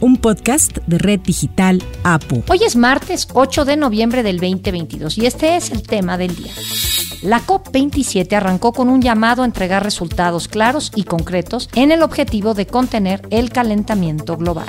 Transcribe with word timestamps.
un 0.00 0.16
podcast 0.16 0.78
de 0.86 0.98
Red 0.98 1.20
Digital 1.20 1.82
APU. 2.04 2.42
Hoy 2.48 2.64
es 2.64 2.76
martes 2.76 3.28
8 3.32 3.64
de 3.64 3.76
noviembre 3.76 4.22
del 4.22 4.38
2022 4.38 5.18
y 5.18 5.26
este 5.26 5.56
es 5.56 5.70
el 5.70 5.82
tema 5.82 6.16
del 6.16 6.34
día. 6.34 6.52
La 7.22 7.40
COP27 7.40 8.32
arrancó 8.34 8.72
con 8.72 8.88
un 8.88 9.02
llamado 9.02 9.42
a 9.42 9.44
entregar 9.44 9.84
resultados 9.84 10.48
claros 10.48 10.90
y 10.94 11.04
concretos 11.04 11.68
en 11.74 11.92
el 11.92 12.02
objetivo 12.02 12.54
de 12.54 12.66
contener 12.66 13.22
el 13.30 13.50
calentamiento 13.50 14.36
global. 14.36 14.68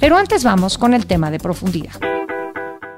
Pero 0.00 0.16
antes 0.16 0.44
vamos 0.44 0.78
con 0.78 0.94
el 0.94 1.06
tema 1.06 1.30
de 1.30 1.38
profundidad. 1.38 1.92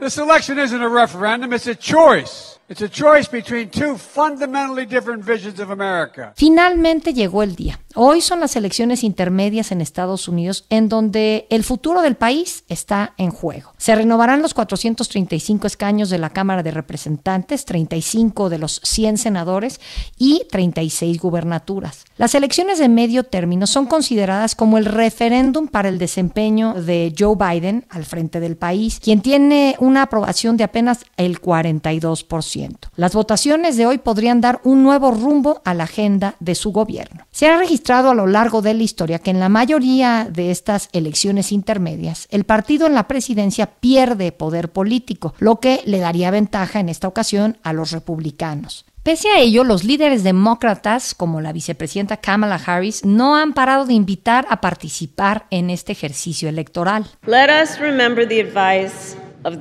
This 0.01 0.16
election 0.16 0.59
isn't 0.59 0.82
a 0.82 0.88
referendum, 0.88 1.52
it's 1.52 1.66
a 1.66 1.74
choice. 1.74 2.59
It's 2.70 2.82
a 2.82 2.88
choice 2.88 3.28
between 3.28 3.69
two 3.69 3.98
fundamentally 3.98 4.87
different 4.87 5.24
visions 5.24 5.59
of 5.59 5.70
America. 5.70 6.32
Finalmente 6.37 7.12
llegó 7.12 7.42
el 7.42 7.56
día. 7.56 7.80
Hoy 7.96 8.20
son 8.20 8.38
las 8.38 8.54
elecciones 8.54 9.02
intermedias 9.02 9.72
en 9.72 9.80
Estados 9.80 10.28
Unidos 10.28 10.64
en 10.70 10.88
donde 10.88 11.48
el 11.50 11.64
futuro 11.64 12.02
del 12.02 12.14
país 12.14 12.62
está 12.68 13.14
en 13.16 13.30
juego. 13.30 13.72
Se 13.78 13.96
renovarán 13.96 14.42
los 14.42 14.54
435 14.54 15.66
escaños 15.66 16.08
de 16.08 16.18
la 16.18 16.30
Cámara 16.30 16.62
de 16.62 16.70
Representantes, 16.70 17.64
35 17.64 18.48
de 18.48 18.58
los 18.58 18.80
100 18.84 19.18
senadores 19.18 19.80
y 20.16 20.42
36 20.50 21.18
gubernaturas. 21.18 22.04
Las 22.16 22.36
elecciones 22.36 22.78
de 22.78 22.88
medio 22.88 23.24
término 23.24 23.66
son 23.66 23.86
consideradas 23.86 24.54
como 24.54 24.78
el 24.78 24.84
referéndum 24.84 25.66
para 25.66 25.88
el 25.88 25.98
desempeño 25.98 26.74
de 26.74 27.12
Joe 27.18 27.34
Biden 27.34 27.86
al 27.91 28.04
frente 28.04 28.38
del 28.38 28.56
país, 28.56 29.00
quien 29.02 29.20
tiene 29.20 29.75
una 29.80 30.02
aprobación 30.02 30.56
de 30.56 30.62
apenas 30.62 31.04
el 31.16 31.41
42%. 31.41 32.77
Las 32.94 33.14
votaciones 33.14 33.77
de 33.77 33.86
hoy 33.86 33.98
podrían 33.98 34.41
dar 34.41 34.60
un 34.62 34.84
nuevo 34.84 35.10
rumbo 35.10 35.60
a 35.64 35.75
la 35.75 35.84
agenda 35.84 36.36
de 36.38 36.54
su 36.54 36.70
gobierno. 36.70 37.27
Registrado 37.41 37.80
a 38.11 38.14
lo 38.14 38.27
largo 38.27 38.62
de 38.62 38.75
la 38.75 38.83
historia 38.83 39.19
que 39.19 39.31
en 39.31 39.41
la 39.41 39.48
mayoría 39.48 40.28
de 40.31 40.50
estas 40.50 40.89
elecciones 40.92 41.53
intermedias, 41.53 42.28
el 42.31 42.45
partido 42.45 42.87
en 42.87 42.95
la 42.95 43.09
presidencia 43.09 43.67
pierde 43.67 44.33
poder 44.33 44.70
político, 44.70 45.34
lo 45.39 45.61
que 45.61 45.81
le 45.87 45.98
daría 45.98 46.31
ventaja 46.31 46.78
en 46.81 46.89
esta 46.89 47.09
ocasión 47.09 47.59
a 47.62 47.72
los 47.72 47.91
republicanos. 47.91 48.84
Pese 49.03 49.31
a 49.31 49.39
ello, 49.39 49.64
los 49.64 49.83
líderes 49.83 50.22
demócratas, 50.22 51.14
como 51.14 51.41
la 51.41 51.53
vicepresidenta 51.55 52.19
Kamala 52.19 52.61
Harris, 52.64 53.05
no 53.05 53.34
han 53.34 53.55
parado 53.55 53.87
de 53.87 53.94
invitar 53.94 54.47
a 54.50 54.61
participar 54.61 55.47
en 55.50 55.70
este 55.70 55.92
ejercicio 55.92 56.50
electoral. 56.50 57.06
Let 57.27 57.48
us 57.62 57.78
remember 57.81 58.28
the 58.28 58.41
advice 58.41 59.17
of 59.42 59.55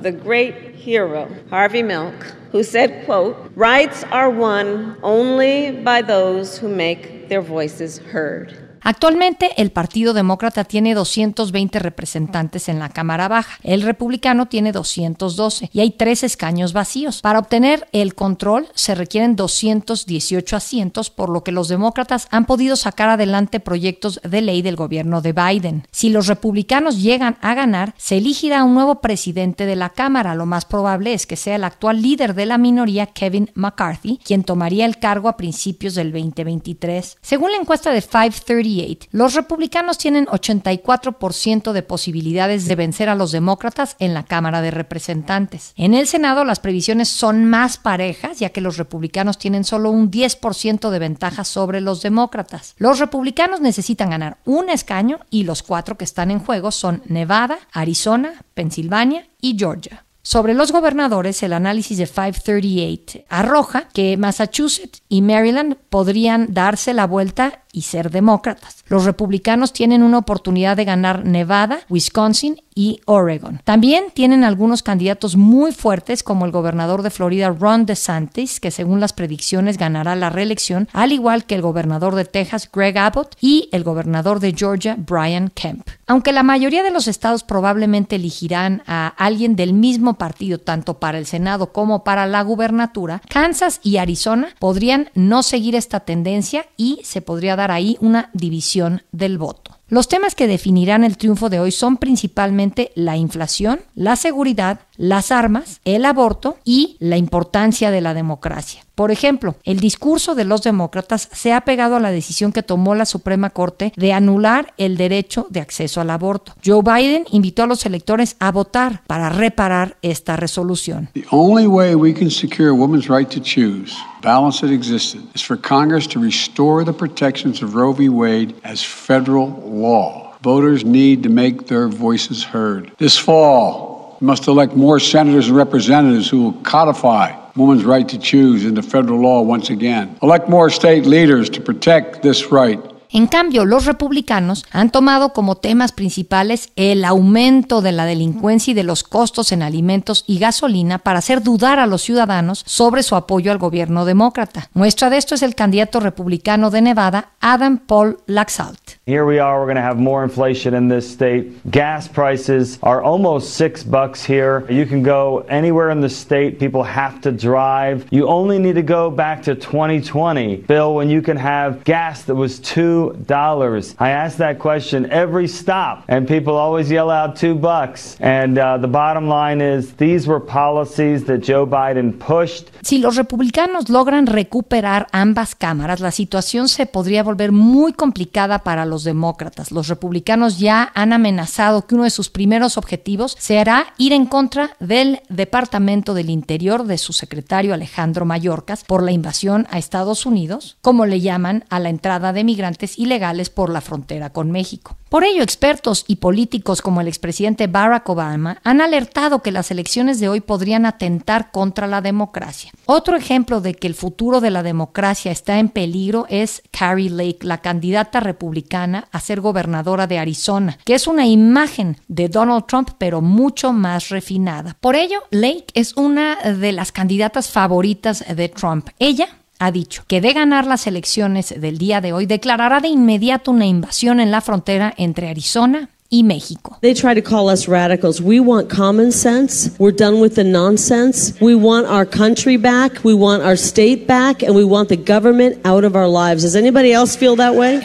hero, 0.84 1.26
Harvey 1.50 1.82
Milk, 1.82 2.39
who 2.52 2.62
said, 2.62 3.04
quote, 3.04 3.52
rights 3.54 4.04
are 4.04 4.30
won 4.30 4.96
only 5.02 5.70
by 5.82 6.02
those 6.02 6.58
who 6.58 6.68
make 6.68 7.28
their 7.28 7.42
voices 7.42 7.98
heard. 7.98 8.69
Actualmente 8.82 9.50
el 9.56 9.70
Partido 9.72 10.14
Demócrata 10.14 10.64
tiene 10.64 10.94
220 10.94 11.78
representantes 11.78 12.68
en 12.68 12.78
la 12.78 12.88
Cámara 12.88 13.28
Baja, 13.28 13.58
el 13.62 13.82
Republicano 13.82 14.46
tiene 14.46 14.72
212 14.72 15.70
y 15.72 15.80
hay 15.80 15.90
tres 15.90 16.24
escaños 16.24 16.72
vacíos. 16.72 17.20
Para 17.20 17.38
obtener 17.38 17.88
el 17.92 18.14
control 18.14 18.68
se 18.74 18.94
requieren 18.94 19.36
218 19.36 20.56
asientos, 20.56 21.10
por 21.10 21.28
lo 21.28 21.44
que 21.44 21.52
los 21.52 21.68
demócratas 21.68 22.26
han 22.30 22.46
podido 22.46 22.76
sacar 22.76 23.10
adelante 23.10 23.60
proyectos 23.60 24.20
de 24.22 24.40
ley 24.40 24.62
del 24.62 24.76
gobierno 24.76 25.20
de 25.20 25.32
Biden. 25.32 25.86
Si 25.90 26.08
los 26.08 26.26
republicanos 26.26 27.02
llegan 27.02 27.36
a 27.42 27.54
ganar, 27.54 27.94
se 27.98 28.18
elegirá 28.18 28.64
un 28.64 28.74
nuevo 28.74 29.00
presidente 29.00 29.66
de 29.66 29.76
la 29.76 29.90
Cámara. 29.90 30.34
Lo 30.34 30.46
más 30.46 30.64
probable 30.64 31.12
es 31.12 31.26
que 31.26 31.36
sea 31.36 31.56
el 31.56 31.64
actual 31.64 32.00
líder 32.00 32.34
de 32.34 32.46
la 32.46 32.58
minoría, 32.58 33.06
Kevin 33.06 33.50
McCarthy, 33.54 34.18
quien 34.24 34.44
tomaría 34.44 34.86
el 34.86 34.98
cargo 34.98 35.28
a 35.28 35.36
principios 35.36 35.94
del 35.94 36.12
2023. 36.12 37.18
Según 37.20 37.52
la 37.52 37.58
encuesta 37.58 37.92
de 37.92 38.00
530 38.00 38.69
los 39.10 39.34
republicanos 39.34 39.98
tienen 39.98 40.26
84% 40.26 41.72
de 41.72 41.82
posibilidades 41.82 42.66
de 42.66 42.76
vencer 42.76 43.08
a 43.08 43.14
los 43.14 43.32
demócratas 43.32 43.96
en 43.98 44.14
la 44.14 44.24
Cámara 44.24 44.62
de 44.62 44.70
Representantes. 44.70 45.72
En 45.76 45.94
el 45.94 46.06
Senado 46.06 46.44
las 46.44 46.60
previsiones 46.60 47.08
son 47.08 47.44
más 47.44 47.78
parejas, 47.78 48.38
ya 48.38 48.50
que 48.50 48.60
los 48.60 48.76
republicanos 48.76 49.38
tienen 49.38 49.64
solo 49.64 49.90
un 49.90 50.10
10% 50.10 50.90
de 50.90 50.98
ventaja 50.98 51.44
sobre 51.44 51.80
los 51.80 52.02
demócratas. 52.02 52.74
Los 52.78 52.98
republicanos 52.98 53.60
necesitan 53.60 54.10
ganar 54.10 54.38
un 54.44 54.70
escaño 54.70 55.20
y 55.30 55.44
los 55.44 55.62
cuatro 55.62 55.96
que 55.96 56.04
están 56.04 56.30
en 56.30 56.40
juego 56.40 56.70
son 56.70 57.02
Nevada, 57.06 57.58
Arizona, 57.72 58.44
Pensilvania 58.54 59.26
y 59.40 59.56
Georgia. 59.58 60.04
Sobre 60.22 60.52
los 60.52 60.70
gobernadores, 60.70 61.42
el 61.42 61.54
análisis 61.54 61.96
de 61.96 62.06
538 62.06 63.24
arroja 63.30 63.88
que 63.88 64.18
Massachusetts 64.18 65.02
y 65.08 65.22
Maryland 65.22 65.76
podrían 65.88 66.52
darse 66.52 66.92
la 66.92 67.06
vuelta 67.06 67.64
y 67.72 67.82
ser 67.82 68.10
demócratas. 68.10 68.84
Los 68.88 69.04
republicanos 69.04 69.72
tienen 69.72 70.02
una 70.02 70.18
oportunidad 70.18 70.76
de 70.76 70.84
ganar 70.84 71.24
Nevada, 71.24 71.80
Wisconsin 71.88 72.60
y 72.74 73.00
Oregon. 73.04 73.60
También 73.64 74.04
tienen 74.14 74.44
algunos 74.44 74.82
candidatos 74.82 75.36
muy 75.36 75.72
fuertes 75.72 76.22
como 76.22 76.46
el 76.46 76.52
gobernador 76.52 77.02
de 77.02 77.10
Florida 77.10 77.50
Ron 77.50 77.84
DeSantis, 77.84 78.60
que 78.60 78.70
según 78.70 79.00
las 79.00 79.12
predicciones 79.12 79.76
ganará 79.76 80.16
la 80.16 80.30
reelección, 80.30 80.88
al 80.92 81.12
igual 81.12 81.44
que 81.44 81.54
el 81.54 81.62
gobernador 81.62 82.14
de 82.14 82.24
Texas 82.24 82.70
Greg 82.72 82.96
Abbott 82.96 83.36
y 83.40 83.68
el 83.72 83.84
gobernador 83.84 84.40
de 84.40 84.54
Georgia 84.56 84.96
Brian 84.98 85.48
Kemp. 85.48 85.88
Aunque 86.06 86.32
la 86.32 86.42
mayoría 86.42 86.82
de 86.82 86.90
los 86.90 87.06
estados 87.06 87.44
probablemente 87.44 88.16
elegirán 88.16 88.82
a 88.86 89.08
alguien 89.08 89.56
del 89.56 89.74
mismo 89.74 90.14
partido 90.14 90.58
tanto 90.58 90.98
para 90.98 91.18
el 91.18 91.26
Senado 91.26 91.72
como 91.72 92.02
para 92.02 92.26
la 92.26 92.42
gubernatura, 92.42 93.20
Kansas 93.28 93.80
y 93.82 93.98
Arizona 93.98 94.48
podrían 94.58 95.10
no 95.14 95.42
seguir 95.42 95.74
esta 95.74 96.00
tendencia 96.00 96.66
y 96.76 97.00
se 97.04 97.20
podría 97.20 97.56
dar 97.60 97.70
ahí 97.70 97.98
una 98.00 98.30
división 98.32 99.02
del 99.12 99.36
voto. 99.36 99.76
Los 99.88 100.08
temas 100.08 100.34
que 100.34 100.46
definirán 100.46 101.04
el 101.04 101.16
triunfo 101.16 101.50
de 101.50 101.60
hoy 101.60 101.72
son 101.72 101.96
principalmente 101.96 102.92
la 102.94 103.16
inflación, 103.16 103.80
la 103.94 104.16
seguridad, 104.16 104.80
las 105.00 105.32
armas, 105.32 105.80
el 105.86 106.04
aborto 106.04 106.58
y 106.62 106.96
la 107.00 107.16
importancia 107.16 107.90
de 107.90 108.02
la 108.02 108.12
democracia. 108.12 108.84
Por 108.94 109.10
ejemplo, 109.10 109.56
el 109.64 109.80
discurso 109.80 110.34
de 110.34 110.44
los 110.44 110.62
demócratas 110.62 111.30
se 111.32 111.54
ha 111.54 111.62
pegado 111.62 111.96
a 111.96 112.00
la 112.00 112.10
decisión 112.10 112.52
que 112.52 112.62
tomó 112.62 112.94
la 112.94 113.06
Suprema 113.06 113.48
Corte 113.48 113.94
de 113.96 114.12
anular 114.12 114.74
el 114.76 114.98
derecho 114.98 115.46
de 115.48 115.60
acceso 115.60 116.02
al 116.02 116.10
aborto. 116.10 116.52
Joe 116.62 116.82
Biden 116.82 117.24
invitó 117.30 117.62
a 117.62 117.66
los 117.66 117.86
electores 117.86 118.36
a 118.40 118.52
votar 118.52 119.02
para 119.06 119.30
reparar 119.30 119.96
esta 120.02 120.36
resolución. 120.36 121.08
The 121.14 121.24
only 121.30 121.66
way 121.66 121.94
we 121.94 122.12
can 122.12 122.30
secure 122.30 122.74
women's 122.74 123.08
right 123.08 123.28
to 123.30 123.40
choose, 123.40 123.96
balance 124.22 124.60
that 124.60 124.70
existed, 124.70 125.22
is 125.34 125.42
for 125.42 125.58
Congress 125.58 126.06
to 126.08 126.20
restore 126.20 126.84
the 126.84 126.92
protections 126.92 127.62
of 127.62 127.74
Roe 127.74 127.94
v. 127.94 128.10
Wade 128.10 128.54
as 128.64 128.84
federal 128.84 129.48
law. 129.64 130.36
Voters 130.42 130.84
need 130.84 131.22
to 131.22 131.28
make 131.28 131.68
their 131.68 131.88
voices 131.88 132.42
heard. 132.44 132.92
This 132.98 133.18
fall, 133.18 133.89
must 134.20 134.46
elect 134.48 134.74
more 134.74 135.00
senators 135.00 135.48
and 135.48 135.56
representatives 135.56 136.30
who 136.30 136.42
will 136.42 136.62
codify 136.62 137.32
women's 137.56 137.84
right 137.84 138.08
to 138.08 138.18
choose 138.18 138.64
into 138.64 138.82
federal 138.82 139.20
law 139.20 139.42
once 139.42 139.70
again. 139.70 140.16
Elect 140.22 140.48
more 140.48 140.70
state 140.70 141.06
leaders 141.06 141.50
to 141.50 141.60
protect 141.60 142.22
this 142.22 142.50
right. 142.50 142.80
En 143.12 143.26
cambio, 143.26 143.64
los 143.64 143.86
republicanos 143.86 144.64
han 144.70 144.90
tomado 144.90 145.32
como 145.32 145.56
temas 145.56 145.90
principales 145.90 146.70
el 146.76 147.04
aumento 147.04 147.82
de 147.82 147.90
la 147.90 148.04
delincuencia 148.04 148.70
y 148.70 148.74
de 148.74 148.84
los 148.84 149.02
costos 149.02 149.50
en 149.50 149.62
alimentos 149.62 150.22
y 150.28 150.38
gasolina 150.38 150.98
para 150.98 151.18
hacer 151.18 151.42
dudar 151.42 151.80
a 151.80 151.88
los 151.88 152.02
ciudadanos 152.02 152.62
sobre 152.66 153.02
su 153.02 153.16
apoyo 153.16 153.50
al 153.50 153.58
gobierno 153.58 154.04
demócrata. 154.04 154.70
Muestra 154.74 155.10
de 155.10 155.16
esto 155.16 155.34
es 155.34 155.42
el 155.42 155.56
candidato 155.56 155.98
republicano 155.98 156.70
de 156.70 156.82
Nevada, 156.82 157.32
Adam 157.40 157.78
Paul 157.78 158.18
Laxalt. 158.26 158.89
Here 159.10 159.26
we 159.26 159.40
are, 159.40 159.58
we're 159.58 159.66
going 159.66 159.74
to 159.74 159.82
have 159.82 159.98
more 159.98 160.22
inflation 160.22 160.72
in 160.72 160.86
this 160.86 161.10
state. 161.10 161.68
Gas 161.68 162.06
prices 162.06 162.78
are 162.80 163.02
almost 163.02 163.54
six 163.54 163.82
bucks 163.82 164.24
here. 164.24 164.70
You 164.70 164.86
can 164.86 165.02
go 165.02 165.38
anywhere 165.48 165.90
in 165.90 166.00
the 166.00 166.08
state. 166.08 166.60
People 166.60 166.84
have 166.84 167.20
to 167.22 167.32
drive. 167.32 168.06
You 168.12 168.28
only 168.28 168.60
need 168.60 168.76
to 168.76 168.82
go 168.82 169.10
back 169.10 169.42
to 169.42 169.56
2020, 169.56 170.58
Bill, 170.58 170.94
when 170.94 171.10
you 171.10 171.22
can 171.22 171.36
have 171.36 171.82
gas 171.82 172.22
that 172.26 172.36
was 172.36 172.60
two 172.60 173.20
dollars. 173.26 173.96
I 173.98 174.10
ask 174.10 174.36
that 174.36 174.60
question 174.60 175.10
every 175.10 175.48
stop, 175.48 176.04
and 176.06 176.28
people 176.28 176.54
always 176.54 176.88
yell 176.88 177.10
out 177.10 177.34
two 177.34 177.56
bucks. 177.56 178.16
And 178.20 178.58
uh, 178.58 178.78
the 178.78 178.86
bottom 178.86 179.26
line 179.26 179.60
is 179.60 179.92
these 179.94 180.28
were 180.28 180.38
policies 180.38 181.24
that 181.24 181.38
Joe 181.38 181.66
Biden 181.66 182.16
pushed. 182.16 182.70
Si 182.82 182.98
los 182.98 183.16
republicanos 183.16 183.88
logran 183.90 184.26
recuperar 184.26 185.06
ambas 185.12 185.54
cámaras, 185.54 186.00
la 186.00 186.10
situación 186.10 186.68
se 186.68 186.86
podría 186.86 187.22
volver 187.22 187.52
muy 187.52 187.92
complicada 187.92 188.60
para 188.60 188.86
los 188.86 189.04
demócratas. 189.04 189.70
Los 189.70 189.88
republicanos 189.88 190.58
ya 190.58 190.90
han 190.94 191.12
amenazado 191.12 191.86
que 191.86 191.94
uno 191.94 192.04
de 192.04 192.10
sus 192.10 192.30
primeros 192.30 192.78
objetivos 192.78 193.36
será 193.38 193.92
ir 193.98 194.12
en 194.12 194.24
contra 194.24 194.70
del 194.80 195.20
Departamento 195.28 196.14
del 196.14 196.30
Interior 196.30 196.84
de 196.84 196.96
su 196.96 197.12
secretario 197.12 197.74
Alejandro 197.74 198.24
Mayorkas 198.24 198.84
por 198.84 199.02
la 199.02 199.12
invasión 199.12 199.66
a 199.70 199.78
Estados 199.78 200.24
Unidos, 200.24 200.78
como 200.80 201.04
le 201.04 201.20
llaman 201.20 201.64
a 201.68 201.80
la 201.80 201.90
entrada 201.90 202.32
de 202.32 202.44
migrantes 202.44 202.98
ilegales 202.98 203.50
por 203.50 203.70
la 203.70 203.80
frontera 203.80 204.30
con 204.30 204.50
México. 204.50 204.96
Por 205.10 205.24
ello, 205.24 205.42
expertos 205.42 206.04
y 206.06 206.16
políticos 206.16 206.82
como 206.82 207.00
el 207.00 207.08
expresidente 207.08 207.66
Barack 207.66 208.08
Obama 208.08 208.60
han 208.62 208.80
alertado 208.80 209.42
que 209.42 209.50
las 209.50 209.72
elecciones 209.72 210.20
de 210.20 210.28
hoy 210.28 210.40
podrían 210.40 210.86
atentar 210.86 211.50
contra 211.50 211.88
la 211.88 212.00
democracia. 212.00 212.70
Otro 212.86 213.16
ejemplo 213.16 213.60
de 213.60 213.74
que 213.74 213.88
el 213.88 213.96
futuro 213.96 214.40
de 214.40 214.52
la 214.52 214.62
democracia 214.62 215.32
está 215.32 215.58
en 215.58 215.68
peligro 215.68 216.26
es 216.28 216.62
Carrie 216.70 217.10
Lake, 217.10 217.38
la 217.40 217.58
candidata 217.58 218.20
republicana 218.20 219.08
a 219.10 219.18
ser 219.18 219.40
gobernadora 219.40 220.06
de 220.06 220.20
Arizona, 220.20 220.78
que 220.84 220.94
es 220.94 221.08
una 221.08 221.26
imagen 221.26 221.96
de 222.06 222.28
Donald 222.28 222.66
Trump, 222.66 222.90
pero 222.96 223.20
mucho 223.20 223.72
más 223.72 224.10
refinada. 224.10 224.76
Por 224.80 224.94
ello, 224.94 225.24
Lake 225.32 225.66
es 225.74 225.96
una 225.96 226.36
de 226.36 226.70
las 226.70 226.92
candidatas 226.92 227.50
favoritas 227.50 228.24
de 228.32 228.48
Trump. 228.48 228.90
Ella 229.00 229.26
ha 229.60 229.70
dicho 229.70 230.02
que 230.08 230.20
de 230.20 230.32
ganar 230.32 230.66
las 230.66 230.86
elecciones 230.86 231.54
del 231.56 231.78
día 231.78 232.00
de 232.00 232.12
hoy 232.12 232.26
declarará 232.26 232.80
de 232.80 232.88
inmediato 232.88 233.52
una 233.52 233.66
invasión 233.66 234.18
en 234.18 234.30
la 234.30 234.40
frontera 234.40 234.92
entre 234.96 235.28
Arizona 235.28 235.90
y 236.08 236.24
México. 236.24 236.78
They 236.80 236.94
try 236.94 237.14
to 237.14 237.22
call 237.22 237.48
us 237.48 237.68
radicals. 237.68 238.20
We 238.20 238.40
want 238.40 238.68
common 238.68 239.12
sense. 239.12 239.70
We're 239.78 239.94
done 239.94 240.20
with 240.20 240.34
the 240.34 240.44
nonsense. 240.44 241.34
We 241.40 241.54
want 241.54 241.86
our 241.86 242.04
country 242.04 242.56
back. 242.56 243.04
We 243.04 243.14
want 243.14 243.44
our 243.44 243.56
state 243.56 244.06
back. 244.06 244.42
And 244.42 244.56
we 244.56 244.64
want 244.64 244.88
the 244.88 244.96
government 244.96 245.58
out 245.64 245.84
of 245.84 245.94
our 245.94 246.08
lives. 246.08 246.42
Does 246.42 246.56
anybody 246.56 246.92
else 246.92 247.14
feel 247.14 247.36
that 247.36 247.54
way? 247.54 247.80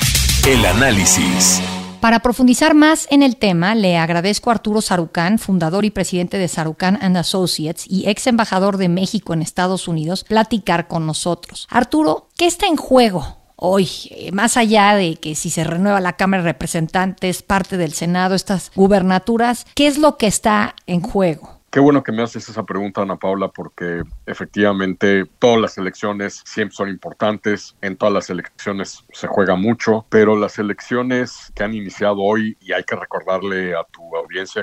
El 0.47 0.65
análisis. 0.65 1.74
Para 2.05 2.19
profundizar 2.19 2.75
más 2.75 3.07
en 3.09 3.23
el 3.23 3.35
tema, 3.35 3.73
le 3.73 3.97
agradezco 3.97 4.51
a 4.51 4.53
Arturo 4.53 4.79
Sarucán, 4.79 5.39
fundador 5.39 5.85
y 5.85 5.89
presidente 5.89 6.37
de 6.37 6.47
Sarucán 6.47 6.99
and 7.01 7.17
Associates 7.17 7.87
y 7.89 8.07
ex 8.07 8.27
embajador 8.27 8.77
de 8.77 8.89
México 8.89 9.33
en 9.33 9.41
Estados 9.41 9.87
Unidos, 9.87 10.23
platicar 10.23 10.87
con 10.87 11.07
nosotros. 11.07 11.67
Arturo, 11.67 12.29
¿qué 12.37 12.45
está 12.45 12.67
en 12.67 12.75
juego 12.75 13.39
hoy, 13.55 13.89
eh, 14.11 14.31
más 14.31 14.55
allá 14.55 14.93
de 14.93 15.15
que 15.15 15.33
si 15.33 15.49
se 15.49 15.63
renueva 15.63 15.99
la 15.99 16.15
Cámara 16.15 16.43
de 16.43 16.49
Representantes, 16.49 17.41
parte 17.41 17.75
del 17.75 17.93
Senado, 17.93 18.35
estas 18.35 18.71
gubernaturas, 18.75 19.65
¿qué 19.73 19.87
es 19.87 19.97
lo 19.97 20.17
que 20.17 20.27
está 20.27 20.75
en 20.85 21.01
juego? 21.01 21.54
Qué 21.75 21.81
bueno 21.81 22.03
que 22.03 22.13
me 22.13 22.23
haces 22.23 22.47
esa 22.47 22.63
pregunta, 22.63 23.01
Ana 23.01 23.17
Paula, 23.17 23.49
porque 23.49 24.03
efectivamente 24.25 25.25
todas 25.39 25.59
las 25.59 25.77
elecciones 25.77 26.41
siempre 26.45 26.73
son 26.73 26.87
importantes, 26.87 27.75
en 27.81 27.97
todas 27.97 28.13
las 28.13 28.29
elecciones 28.29 29.03
se 29.11 29.27
juega 29.27 29.57
mucho, 29.57 30.05
pero 30.07 30.37
las 30.37 30.57
elecciones 30.57 31.51
que 31.53 31.65
han 31.65 31.73
iniciado 31.73 32.19
hoy, 32.19 32.55
y 32.61 32.71
hay 32.71 32.85
que 32.85 32.95
recordarle 32.95 33.75
a 33.75 33.83
tu 33.91 34.04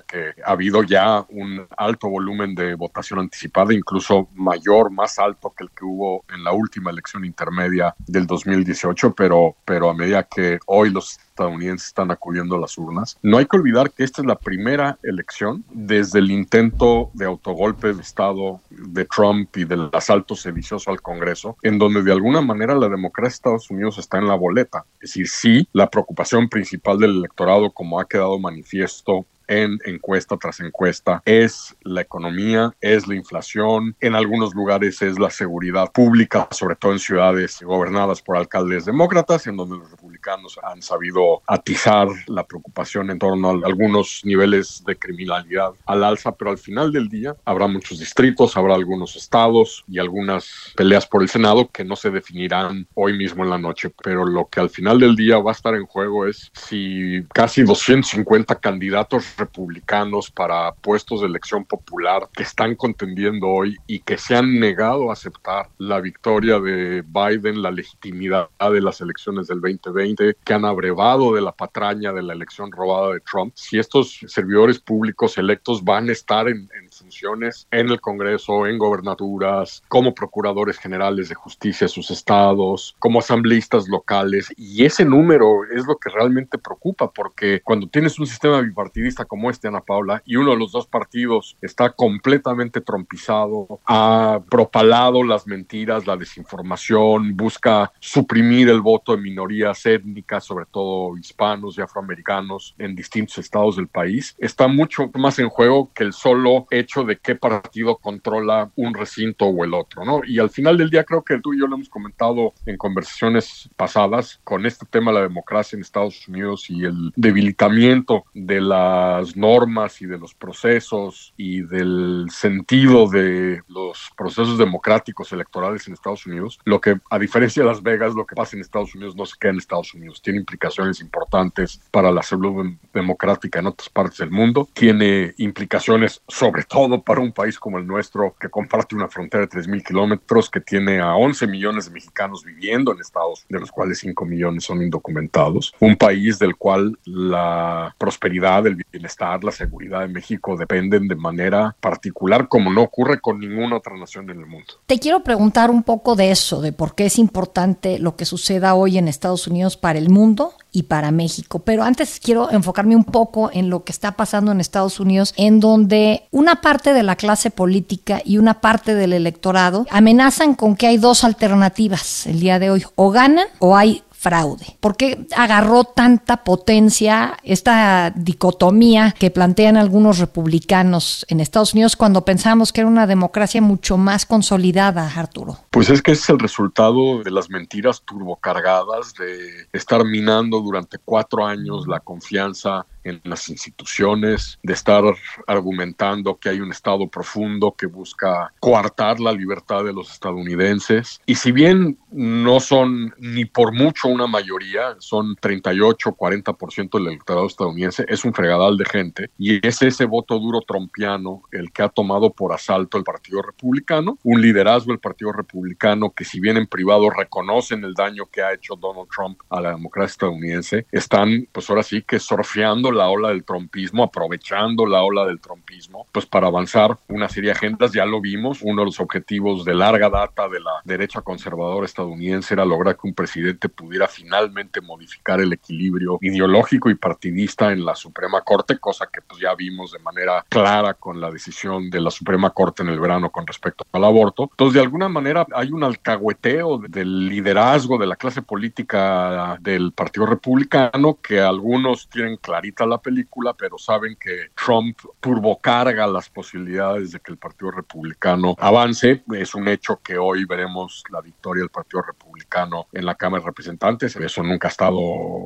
que 0.07 0.35
ha 0.45 0.53
habido 0.53 0.83
ya 0.83 1.25
un 1.31 1.67
alto 1.77 2.09
volumen 2.09 2.55
de 2.55 2.75
votación 2.75 3.21
anticipada, 3.21 3.73
incluso 3.73 4.29
mayor, 4.35 4.91
más 4.91 5.19
alto 5.19 5.53
que 5.57 5.65
el 5.65 5.71
que 5.71 5.85
hubo 5.85 6.25
en 6.33 6.45
la 6.45 6.53
última 6.53 6.91
elección 6.91 7.25
intermedia 7.25 7.95
del 8.07 8.27
2018, 8.27 9.15
pero, 9.15 9.57
pero 9.65 9.91
a 9.91 9.95
medida 9.95 10.25
que 10.25 10.59
hoy 10.67 10.91
los 10.91 11.19
estadounidenses 11.33 11.89
están 11.89 12.11
acudiendo 12.11 12.57
a 12.57 12.61
las 12.61 12.77
urnas. 12.77 13.19
No 13.23 13.39
hay 13.39 13.47
que 13.47 13.57
olvidar 13.57 13.91
que 13.91 14.05
esta 14.05 14.21
es 14.21 14.27
la 14.27 14.39
primera 14.39 14.99
elección 15.03 15.65
desde 15.71 16.19
el 16.19 16.31
intento 16.31 17.11
de 17.15 17.25
autogolpe 17.25 17.95
de 17.95 18.03
Estado 18.03 18.61
de 18.71 19.07
Trump 19.07 19.57
y 19.57 19.65
del 19.65 19.89
asalto 19.93 20.37
sedicioso 20.37 20.91
al 20.91 21.01
Congreso, 21.01 21.57
en 21.63 21.79
donde 21.79 22.03
de 22.03 22.13
alguna 22.13 22.43
manera 22.43 22.75
la 22.75 22.89
democracia 22.89 23.31
de 23.31 23.35
Estados 23.35 23.71
Unidos 23.71 23.99
está 23.99 24.19
en 24.19 24.29
la 24.29 24.35
boleta. 24.35 24.85
Es 25.01 25.11
decir, 25.11 25.29
sí, 25.29 25.69
la 25.73 25.89
preocupación 25.89 26.49
principal 26.49 26.99
del 26.99 27.17
electorado, 27.17 27.71
como 27.71 27.99
ha 27.99 28.07
quedado 28.07 28.39
manifiesto 28.39 29.27
en 29.53 29.79
encuesta 29.85 30.37
tras 30.37 30.61
encuesta. 30.61 31.23
Es 31.25 31.77
la 31.83 32.01
economía, 32.01 32.75
es 32.81 33.07
la 33.07 33.15
inflación, 33.15 33.97
en 34.01 34.15
algunos 34.15 34.55
lugares 34.55 35.03
es 35.03 35.19
la 35.19 35.31
seguridad 35.31 35.91
pública, 35.93 36.49
sobre 36.51 36.77
todo 36.77 36.93
en 36.93 36.99
ciudades 36.99 37.61
gobernadas 37.63 38.23
por 38.23 38.37
alcaldes 38.37 38.85
demócratas, 38.85 39.47
en 39.47 39.57
donde 39.57 39.79
los 39.79 39.91
republicanos 39.91 40.12
han 40.31 40.83
sabido 40.83 41.43
atizar 41.47 42.09
la 42.27 42.45
preocupación 42.45 43.11
en 43.11 43.19
torno 43.19 43.51
a 43.51 43.67
algunos 43.67 44.21
niveles 44.25 44.83
de 44.87 44.97
criminalidad 44.97 45.73
al 45.87 46.05
alza, 46.05 46.33
pero 46.33 46.51
al 46.51 46.59
final 46.59 46.93
del 46.93 47.09
día 47.09 47.35
habrá 47.45 47.67
muchos 47.67 47.99
distritos, 47.99 48.57
habrá 48.57 48.75
algunos 48.75 49.17
estados 49.17 49.85
y 49.89 49.99
algunas 49.99 50.73
peleas 50.77 51.07
por 51.07 51.23
el 51.23 51.29
Senado 51.29 51.69
que 51.69 51.85
no 51.85 51.97
se 51.97 52.11
definirán 52.11 52.87
hoy 52.95 53.17
mismo 53.17 53.45
en 53.45 53.51
la 53.51 53.59
noche, 53.59 53.93
pero 54.03 54.25
lo 54.25 54.47
que 54.49 54.61
al 54.61 54.71
final 54.71 55.01
del 55.01 55.17
día 55.17 55.39
va 55.39 55.51
a 55.51 55.55
estar 55.55 55.75
en 55.75 55.87
juego 55.87 56.27
es 56.27 56.51
si 56.55 57.23
casi 57.33 57.63
250 57.63 58.57
candidatos 58.57 59.37
republicanos 59.37 60.31
para 60.31 60.73
puestos 60.73 61.21
de 61.21 61.27
elección 61.27 61.65
popular 61.65 62.29
que 62.35 62.43
están 62.43 62.75
contendiendo 62.75 63.49
hoy 63.49 63.77
y 63.87 64.01
que 64.01 64.19
se 64.19 64.37
han 64.37 64.59
negado 64.59 65.11
a 65.11 65.15
aceptar 65.15 65.69
la 65.79 66.01
victoria 66.01 66.59
de 66.59 67.03
Biden, 67.03 67.63
la 67.63 67.71
legitimidad 67.71 68.49
de 68.59 68.81
las 68.81 69.01
elecciones 69.01 69.47
del 69.47 69.61
2020, 69.61 70.12
que 70.17 70.55
han 70.55 70.65
abrevado 70.65 71.35
de 71.35 71.41
la 71.41 71.53
patraña 71.53 72.13
de 72.13 72.23
la 72.23 72.33
elección 72.33 72.71
robada 72.73 73.13
de 73.15 73.21
Trump. 73.21 73.53
Si 73.57 73.79
estos 73.79 74.21
servidores 74.27 74.79
públicos 74.79 75.39
electos 75.39 75.85
van 75.85 76.09
a 76.09 76.13
estar 76.13 76.49
en, 76.49 76.69
en 76.79 76.91
funciones 76.91 77.67
en 77.71 77.89
el 77.89 78.01
Congreso, 78.01 78.67
en 78.67 78.79
gobernaturas, 78.79 79.83
como 79.89 80.15
procuradores 80.15 80.79
generales 80.79 81.29
de 81.29 81.35
justicia 81.35 81.87
de 81.87 81.93
sus 81.93 82.11
estados, 82.11 82.95
como 82.99 83.21
asambleístas 83.21 83.89
locales, 83.89 84.53
y 84.57 84.85
ese 84.85 85.05
número 85.05 85.65
es 85.65 85.87
lo 85.87 85.97
que 85.97 86.11
realmente 86.11 86.59
preocupa, 86.59 87.11
porque 87.11 87.61
cuando 87.63 87.89
tienes 87.89 88.19
un 88.19 88.27
sistema 88.27 88.61
bipartidista 88.61 89.25
como 89.25 89.51
este, 89.51 89.69
Ana 89.69 89.81
Paula, 89.81 90.23
y 90.25 90.37
uno 90.37 90.53
de 90.53 90.59
los 90.59 90.73
dos 90.73 90.87
partidos 90.87 91.57
está 91.63 91.91
completamente 91.91 92.81
trompizado, 92.81 93.81
ha 93.87 94.41
propalado 94.51 95.23
las 95.25 95.47
mentiras, 95.47 96.07
la 96.07 96.17
desinformación, 96.17 97.37
busca 97.37 97.93
suprimir 98.01 98.69
el 98.69 98.81
voto 98.81 99.15
de 99.15 99.23
minorías 99.23 99.85
étnicas, 99.87 100.02
sobre 100.41 100.67
todo 100.67 101.17
hispanos 101.17 101.79
y 101.79 101.81
afroamericanos 101.81 102.75
en 102.79 102.95
distintos 102.95 103.39
estados 103.39 103.77
del 103.77 103.89
país, 103.89 104.35
está 104.39 104.69
mucho 104.69 105.11
más 105.15 105.39
en 105.39 105.49
juego 105.49 105.91
que 105.95 106.05
el 106.05 106.13
solo 106.13 106.67
hecho 106.71 107.05
de 107.05 107.19
qué 107.19 107.35
partido 107.35 107.97
controla 107.97 108.71
un 108.77 108.95
recinto 108.95 109.47
o 109.47 109.65
el 109.65 109.75
otro, 109.75 110.05
¿no? 110.05 110.23
Y 110.27 110.39
al 110.39 110.51
final 110.51 110.77
del 110.77 110.91
día 110.91 111.05
creo 111.05 111.23
que 111.23 111.41
tú 111.41 111.55
y 111.55 111.61
yo 111.61 111.67
lo 111.67 111.77
hemos 111.77 111.89
comentado 111.89 112.53
en 112.67 112.77
conversaciones 112.77 113.69
pasadas 113.77 114.41
con 114.45 114.67
este 114.67 114.87
tema 114.87 115.11
de 115.11 115.19
la 115.19 115.23
democracia 115.23 115.77
en 115.77 115.83
Estados 115.83 116.27
Unidos 116.29 116.69
y 116.69 116.85
el 116.85 117.13
debilitamiento 117.17 118.25
de 118.35 118.61
las 118.61 119.37
normas 119.37 120.01
y 120.03 120.07
de 120.07 120.19
los 120.19 120.35
procesos 120.35 121.35
y 121.37 121.63
del 121.63 122.27
sentido 122.31 123.09
de 123.09 123.63
los 123.69 124.11
procesos 124.17 124.59
democráticos 124.59 125.33
electorales 125.33 125.87
en 125.87 125.95
Estados 125.95 126.27
Unidos, 126.27 126.59
lo 126.65 126.81
que 126.81 126.99
a 127.11 127.19
diferencia 127.19 127.63
de 127.63 127.69
Las 127.69 127.83
Vegas, 127.83 128.15
lo 128.15 128.27
que 128.27 128.35
pasa 128.35 128.57
en 128.57 128.63
Estados 128.63 128.95
Unidos 128.95 129.17
no 129.17 129.27
se 129.27 129.37
queda 129.39 129.53
en 129.53 129.59
Estados 129.59 129.92
Unidos, 129.95 130.23
tiene 130.23 130.41
implicaciones 130.41 131.01
importantes 131.01 131.81
para 131.91 132.11
la 132.11 132.23
salud 132.23 132.73
democrática 132.93 133.59
en 133.59 133.67
otras 133.67 133.89
partes 133.89 134.19
del 134.19 134.31
mundo, 134.31 134.69
tiene 134.73 135.35
implicaciones 135.39 136.23
sobre 136.29 136.65
todo 136.65 137.03
para 137.03 137.21
un 137.21 137.33
país 137.33 137.59
como 137.59 137.79
el 137.79 137.87
nuestro 137.87 138.35
que 138.41 138.49
comparte 138.49 138.95
una 138.95 139.09
frontera 139.09 139.47
de 139.47 139.51
3.000 139.51 139.85
kilómetros, 139.85 140.51
que 140.51 140.61
tiene 140.61 141.01
a 141.01 141.15
11 141.15 141.47
millones 141.47 141.87
de 141.87 141.93
mexicanos 141.93 142.45
viviendo 142.45 142.93
en 142.93 143.01
Estados, 143.01 143.45
de 143.49 143.61
los 143.61 143.71
cuales 143.71 143.99
5 143.99 144.25
millones 144.25 144.65
son 144.65 144.83
indocumentados, 144.83 145.75
un 145.81 145.97
país 145.97 146.39
del 146.39 146.57
cual 146.57 146.99
la 147.05 147.95
prosperidad, 147.99 148.67
el 148.67 148.77
bienestar, 148.91 149.43
la 149.45 149.53
seguridad 149.53 150.01
de 150.01 150.09
México 150.09 150.57
dependen 150.57 151.09
de 151.09 151.15
manera 151.15 151.77
particular, 151.81 152.49
como 152.49 152.73
no 152.73 152.83
ocurre 152.83 153.21
con 153.21 153.41
ninguna 153.41 153.77
otra 153.77 153.97
nación 153.97 154.31
en 154.31 154.39
el 154.39 154.47
mundo. 154.47 154.75
Te 154.87 154.99
quiero 154.99 155.23
preguntar 155.23 155.71
un 155.71 155.83
poco 155.83 156.17
de 156.17 156.31
eso, 156.31 156.61
de 156.61 156.73
por 156.73 156.95
qué 156.95 157.07
es 157.07 157.19
importante 157.19 157.99
lo 157.99 158.17
que 158.17 158.25
suceda 158.25 158.75
hoy 158.75 158.99
en 158.99 159.09
Estados 159.09 159.47
Unidos 159.47 159.77
para 159.83 159.99
el 159.99 160.11
mundo 160.11 160.55
y 160.71 160.85
para 160.85 161.11
México. 161.11 161.59
Pero 161.59 161.83
antes 161.83 162.21
quiero 162.23 162.53
enfocarme 162.53 162.95
un 162.95 163.03
poco 163.03 163.51
en 163.53 163.69
lo 163.69 163.83
que 163.83 163.91
está 163.91 164.13
pasando 164.13 164.53
en 164.53 164.61
Estados 164.61 165.01
Unidos, 165.01 165.35
en 165.37 165.59
donde 165.59 166.29
una 166.31 166.61
parte 166.61 166.93
de 166.93 167.03
la 167.03 167.17
clase 167.17 167.51
política 167.51 168.23
y 168.25 168.39
una 168.39 168.61
parte 168.61 168.95
del 168.95 169.13
electorado 169.13 169.85
amenazan 169.91 170.55
con 170.55 170.77
que 170.77 170.87
hay 170.87 170.99
dos 170.99 171.25
alternativas 171.25 172.29
el 172.29 172.39
día 172.39 172.61
de 172.61 172.71
hoy, 172.71 172.85
o 172.95 173.11
ganan 173.11 173.49
o 173.59 173.77
hay 173.77 174.05
fraude. 174.23 174.77
¿Por 174.79 174.97
qué 174.97 175.27
agarró 175.37 175.83
tanta 175.83 176.45
potencia 176.45 177.37
esta 177.43 178.13
dicotomía 178.15 179.13
que 179.19 179.33
plantean 179.33 179.77
algunos 179.77 180.19
republicanos 180.19 181.27
en 181.29 181.41
Estados 181.41 181.75
Unidos 181.75 181.97
cuando 181.97 182.25
pensamos 182.25 182.73
que 182.73 182.83
era 182.83 182.89
una 182.89 183.09
democracia 183.09 183.61
mucho 183.61 183.97
más 183.97 184.25
consolidada, 184.25 185.11
Arturo? 185.17 185.59
Pues 185.71 185.91
es 185.91 186.03
que 186.03 186.13
es 186.13 186.29
el 186.29 186.39
resultado 186.39 187.25
de 187.25 187.33
las 187.33 187.51
mentiras 187.51 188.03
turbocargadas, 188.03 189.15
de 189.15 189.67
estar 189.73 190.05
minando 190.05 190.61
durante 190.61 190.99
cuatro 190.99 191.45
años 191.45 191.89
la 191.89 191.99
confianza 191.99 192.87
en 193.05 193.21
las 193.25 193.49
instituciones, 193.49 194.59
de 194.63 194.73
estar 194.73 195.05
argumentando 195.47 196.37
que 196.39 196.49
hay 196.49 196.61
un 196.61 196.71
Estado 196.71 197.09
profundo 197.09 197.75
que 197.77 197.87
busca 197.87 198.53
coartar 198.61 199.21
la 199.21 199.33
libertad 199.33 199.85
de 199.85 199.93
los 199.93 200.11
estadounidenses. 200.11 201.21
Y 201.27 201.35
si 201.35 201.53
bien 201.53 201.99
no 202.11 202.61
son 202.61 203.15
ni 203.19 203.45
por 203.45 203.73
mucho 203.73 204.09
una 204.09 204.27
mayoría, 204.27 204.97
son 204.99 205.37
38, 205.37 206.17
40% 206.17 206.91
del 206.99 207.09
electorado 207.09 207.47
estadounidense, 207.47 208.05
es 208.09 208.25
un 208.25 208.35
fregadal 208.35 208.77
de 208.77 208.85
gente 208.85 209.31
y 209.39 209.67
es 209.67 209.83
ese 209.83 210.05
voto 210.05 210.39
duro 210.39 210.61
trompiano 210.61 211.43
el 211.51 211.73
que 211.73 211.83
ha 211.83 211.89
tomado 211.89 212.31
por 212.31 212.53
asalto 212.53 212.99
el 212.99 213.05
Partido 213.05 213.43
Republicano, 213.43 214.19
un 214.23 214.41
liderazgo 214.41 214.93
del 214.93 215.01
Partido 215.01 215.33
Republicano 215.33 216.11
que 216.11 216.25
si 216.25 216.41
bien 216.41 216.57
en 216.57 216.67
privado 216.67 217.11
reconocen 217.11 217.85
el 217.85 217.95
daño 217.95 218.27
que 218.31 218.43
ha 218.43 218.53
hecho 218.53 218.77
Donald 218.77 219.09
Trump 219.15 219.41
a 219.51 219.61
la 219.61 219.71
democracia 219.71 220.13
estadounidense, 220.13 220.87
están 220.93 221.49
pues 221.53 221.69
ahora 221.71 221.83
sí 221.83 222.03
que 222.03 222.19
surfeando 222.19 222.92
la 222.93 223.09
ola 223.09 223.29
del 223.29 223.45
trumpismo, 223.45 224.05
aprovechando 224.05 224.87
la 224.87 225.03
ola 225.03 225.27
del 225.27 225.41
trumpismo, 225.41 226.07
pues 226.13 226.27
para 226.27 226.47
avanzar 226.47 226.99
una 227.09 227.29
serie 227.29 227.51
de 227.51 227.57
agendas, 227.57 227.93
ya 227.93 228.07
lo 228.07 228.21
vimos, 228.21 228.61
uno 228.63 228.83
de 228.83 228.87
los 228.87 229.01
objetivos 229.01 229.65
de 229.65 229.75
larga 229.75 230.09
data 230.11 230.49
de 230.49 230.61
la 230.61 230.73
derecha 230.85 231.21
conservadora 231.21 231.87
estadounidense 231.87 232.55
era 232.55 232.65
lograr 232.65 232.97
que 232.97 233.07
un 233.07 233.15
presidente 233.15 233.69
pudiera 233.69 234.09
finalmente 234.09 234.81
modificar 234.81 235.41
el 235.41 235.53
equilibrio 235.53 236.19
ideológico 236.21 236.91
y 236.91 236.95
partidista 236.95 237.73
en 237.73 237.85
la 237.85 237.95
Suprema 237.95 238.41
Corte, 238.43 238.79
cosa 238.79 239.09
que 239.13 239.21
pues 239.23 239.41
ya 239.41 239.55
vimos 239.55 239.93
de 239.93 239.99
manera 239.99 240.45
clara 240.49 240.95
con 240.95 241.21
la 241.21 241.31
decisión 241.31 241.91
de 241.91 242.01
la 242.01 242.11
Suprema 242.11 242.51
Corte 242.51 242.83
en 242.83 242.89
el 242.89 243.01
verano 243.01 243.31
con 243.31 243.47
respecto 243.47 243.85
al 243.93 244.05
aborto. 244.05 244.49
Entonces, 244.51 244.75
de 244.75 244.81
alguna 244.81 245.09
manera 245.09 245.47
hay 245.55 245.73
un 245.73 245.85
alcahueteo 245.85 246.79
del 246.79 247.29
liderazgo 247.29 247.99
de 247.99 248.07
la 248.07 248.17
clase 248.17 248.43
política 248.43 249.59
del 249.61 249.93
Partido 249.93 250.27
Republicano 250.27 251.19
que 251.23 251.41
algunos 251.41 252.09
tienen 252.09 252.37
clarita 252.37 252.82
la 252.87 252.99
película, 252.99 253.55
pero 253.55 253.79
saben 253.79 254.17
que 254.19 254.51
Trump 254.55 254.99
turbocarga 255.21 256.07
las 256.07 256.29
posibilidades 256.29 257.13
de 257.13 257.21
que 257.21 257.33
el 257.33 257.39
Partido 257.39 257.71
Republicano 257.71 258.55
avance. 258.59 259.23
Es 259.33 259.55
un 259.55 259.69
hecho 259.69 260.01
que 260.03 260.19
hoy 260.19 260.45
veremos 260.45 261.03
la 261.11 261.21
victoria 261.21 261.63
del 261.63 261.71
Partido 261.71 262.03
Republicano 262.03 262.87
en 262.93 263.05
la 263.05 263.15
Cámara 263.15 263.43
de 263.43 263.47
Representantes. 263.47 264.17
Eso 264.17 264.43
nunca 264.43 264.69
ha 264.69 264.71
estado 264.71 264.99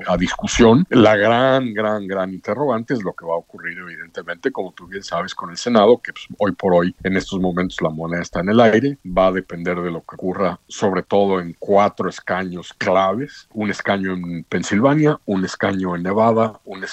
a 0.07 0.17
discusión. 0.17 0.87
La 0.91 1.17
gran, 1.17 1.73
gran, 1.73 2.07
gran 2.07 2.33
interrogante 2.33 2.95
es 2.95 3.03
lo 3.03 3.13
que 3.15 3.27
va 3.27 3.35
a 3.35 3.39
ocurrir, 3.39 3.79
evidentemente, 3.79 4.51
como 4.51 4.73
tú 4.73 4.87
bien 4.87 5.03
sabes, 5.03 5.35
con 5.35 5.51
el 5.51 5.57
Senado, 5.57 5.99
que 5.99 6.13
pues, 6.13 6.27
hoy 6.39 6.53
por 6.53 6.75
hoy, 6.75 6.95
en 7.03 7.17
estos 7.17 7.41
momentos, 7.41 7.81
la 7.81 7.91
moneda 7.91 8.23
está 8.23 8.41
en 8.41 8.51
el 8.51 8.61
aire. 8.61 8.99
Va 9.07 9.29
a 9.29 9.33
depender 9.33 9.81
de 9.81 9.91
lo 9.91 10.01
que 10.01 10.15
ocurra, 10.15 10.59
sobre 10.69 11.03
todo 11.03 11.41
en 11.41 11.55
cuatro 11.59 12.09
escaños 12.09 12.73
claves. 12.73 13.49
Un 13.53 13.71
escaño 13.71 14.13
en 14.13 14.45
Pensilvania, 14.45 15.19
un 15.27 15.45
escaño 15.45 15.97
en 15.97 16.03
Nevada, 16.03 16.61
un 16.65 16.85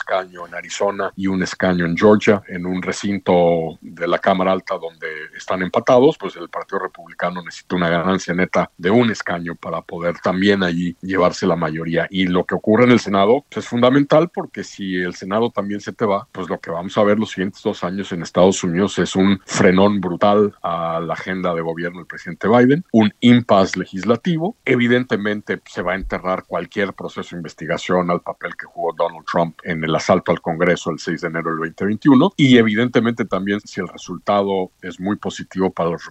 en 0.48 0.56
Arizona 0.56 1.12
y 1.16 1.28
un 1.28 1.44
escaño 1.44 1.86
en 1.86 1.96
Georgia, 1.96 2.42
en 2.48 2.66
un 2.66 2.82
recinto 2.82 3.78
de 3.82 4.08
la 4.08 4.20
Cámara 4.20 4.52
Alta 4.52 4.78
donde 4.78 5.08
están 5.44 5.62
empatados, 5.62 6.18
pues 6.18 6.36
el 6.36 6.50
Partido 6.50 6.80
Republicano 6.80 7.42
necesita 7.44 7.76
una 7.76 7.90
ganancia 7.90 8.34
neta 8.34 8.72
de 8.78 8.90
un 8.90 9.12
escaño 9.12 9.56
para 9.56 9.82
poder 9.82 10.18
también 10.20 10.64
allí 10.64 10.96
llevarse 11.02 11.46
la 11.46 11.56
mayoría. 11.56 12.08
Y 12.10 12.28
lo 12.28 12.46
que 12.46 12.56
ocurre 12.56 12.86
en 12.86 12.92
el 12.92 13.00
Senado 13.00 13.46
pues, 13.50 13.66
es 13.66 13.70
fundamental 13.70 14.30
porque 14.34 14.64
si 14.64 14.96
el 14.96 15.14
Senado 15.16 15.52
también 15.52 15.82
se 15.82 15.94
te 15.94 16.06
va, 16.06 16.28
pues 16.32 16.50
lo 16.50 16.60
que 16.60 16.72
vamos 16.72 16.98
a 16.98 17.04
ver 17.04 17.20
los 17.20 17.32
siguientes 17.32 17.62
dos 17.62 17.84
años 17.84 18.12
en 18.12 18.22
Estados 18.22 18.64
Unidos 18.64 18.98
es 19.00 19.16
un 19.16 19.40
frenón 19.46 20.00
brutal 20.00 20.56
a 20.64 21.00
la 21.00 21.14
agenda 21.14 21.54
de 21.54 21.62
gobierno 21.62 22.00
del 22.00 22.08
presidente 22.08 22.48
Biden, 22.48 22.86
un 22.92 23.14
impasse 23.20 23.78
legislativo. 23.78 24.56
Evidentemente 24.66 25.62
se 25.66 25.82
va 25.82 25.94
a 25.94 25.96
enterrar 25.96 26.46
cualquier 26.48 26.94
proceso 26.94 27.36
de 27.36 27.40
investigación 27.40 28.10
al 28.10 28.22
papel 28.22 28.56
que 28.56 28.66
jugó 28.66 28.94
Donald 28.98 29.26
Trump 29.30 29.60
en 29.64 29.84
el 29.84 29.94
asalto 29.96 30.32
al 30.32 30.42
Congreso 30.42 30.92
el 30.92 31.00
6 31.00 31.22
de 31.22 31.28
enero 31.28 31.50
del 31.52 31.60
2021 31.60 32.34
y 32.38 32.58
evidentemente 32.58 33.26
también 33.26 33.60
si 33.62 33.82
el 33.82 33.88
resultado 33.88 34.72
es 34.82 35.00
muy 35.00 35.18
positivo 35.18 35.33
para 35.72 35.92
los 35.92 36.04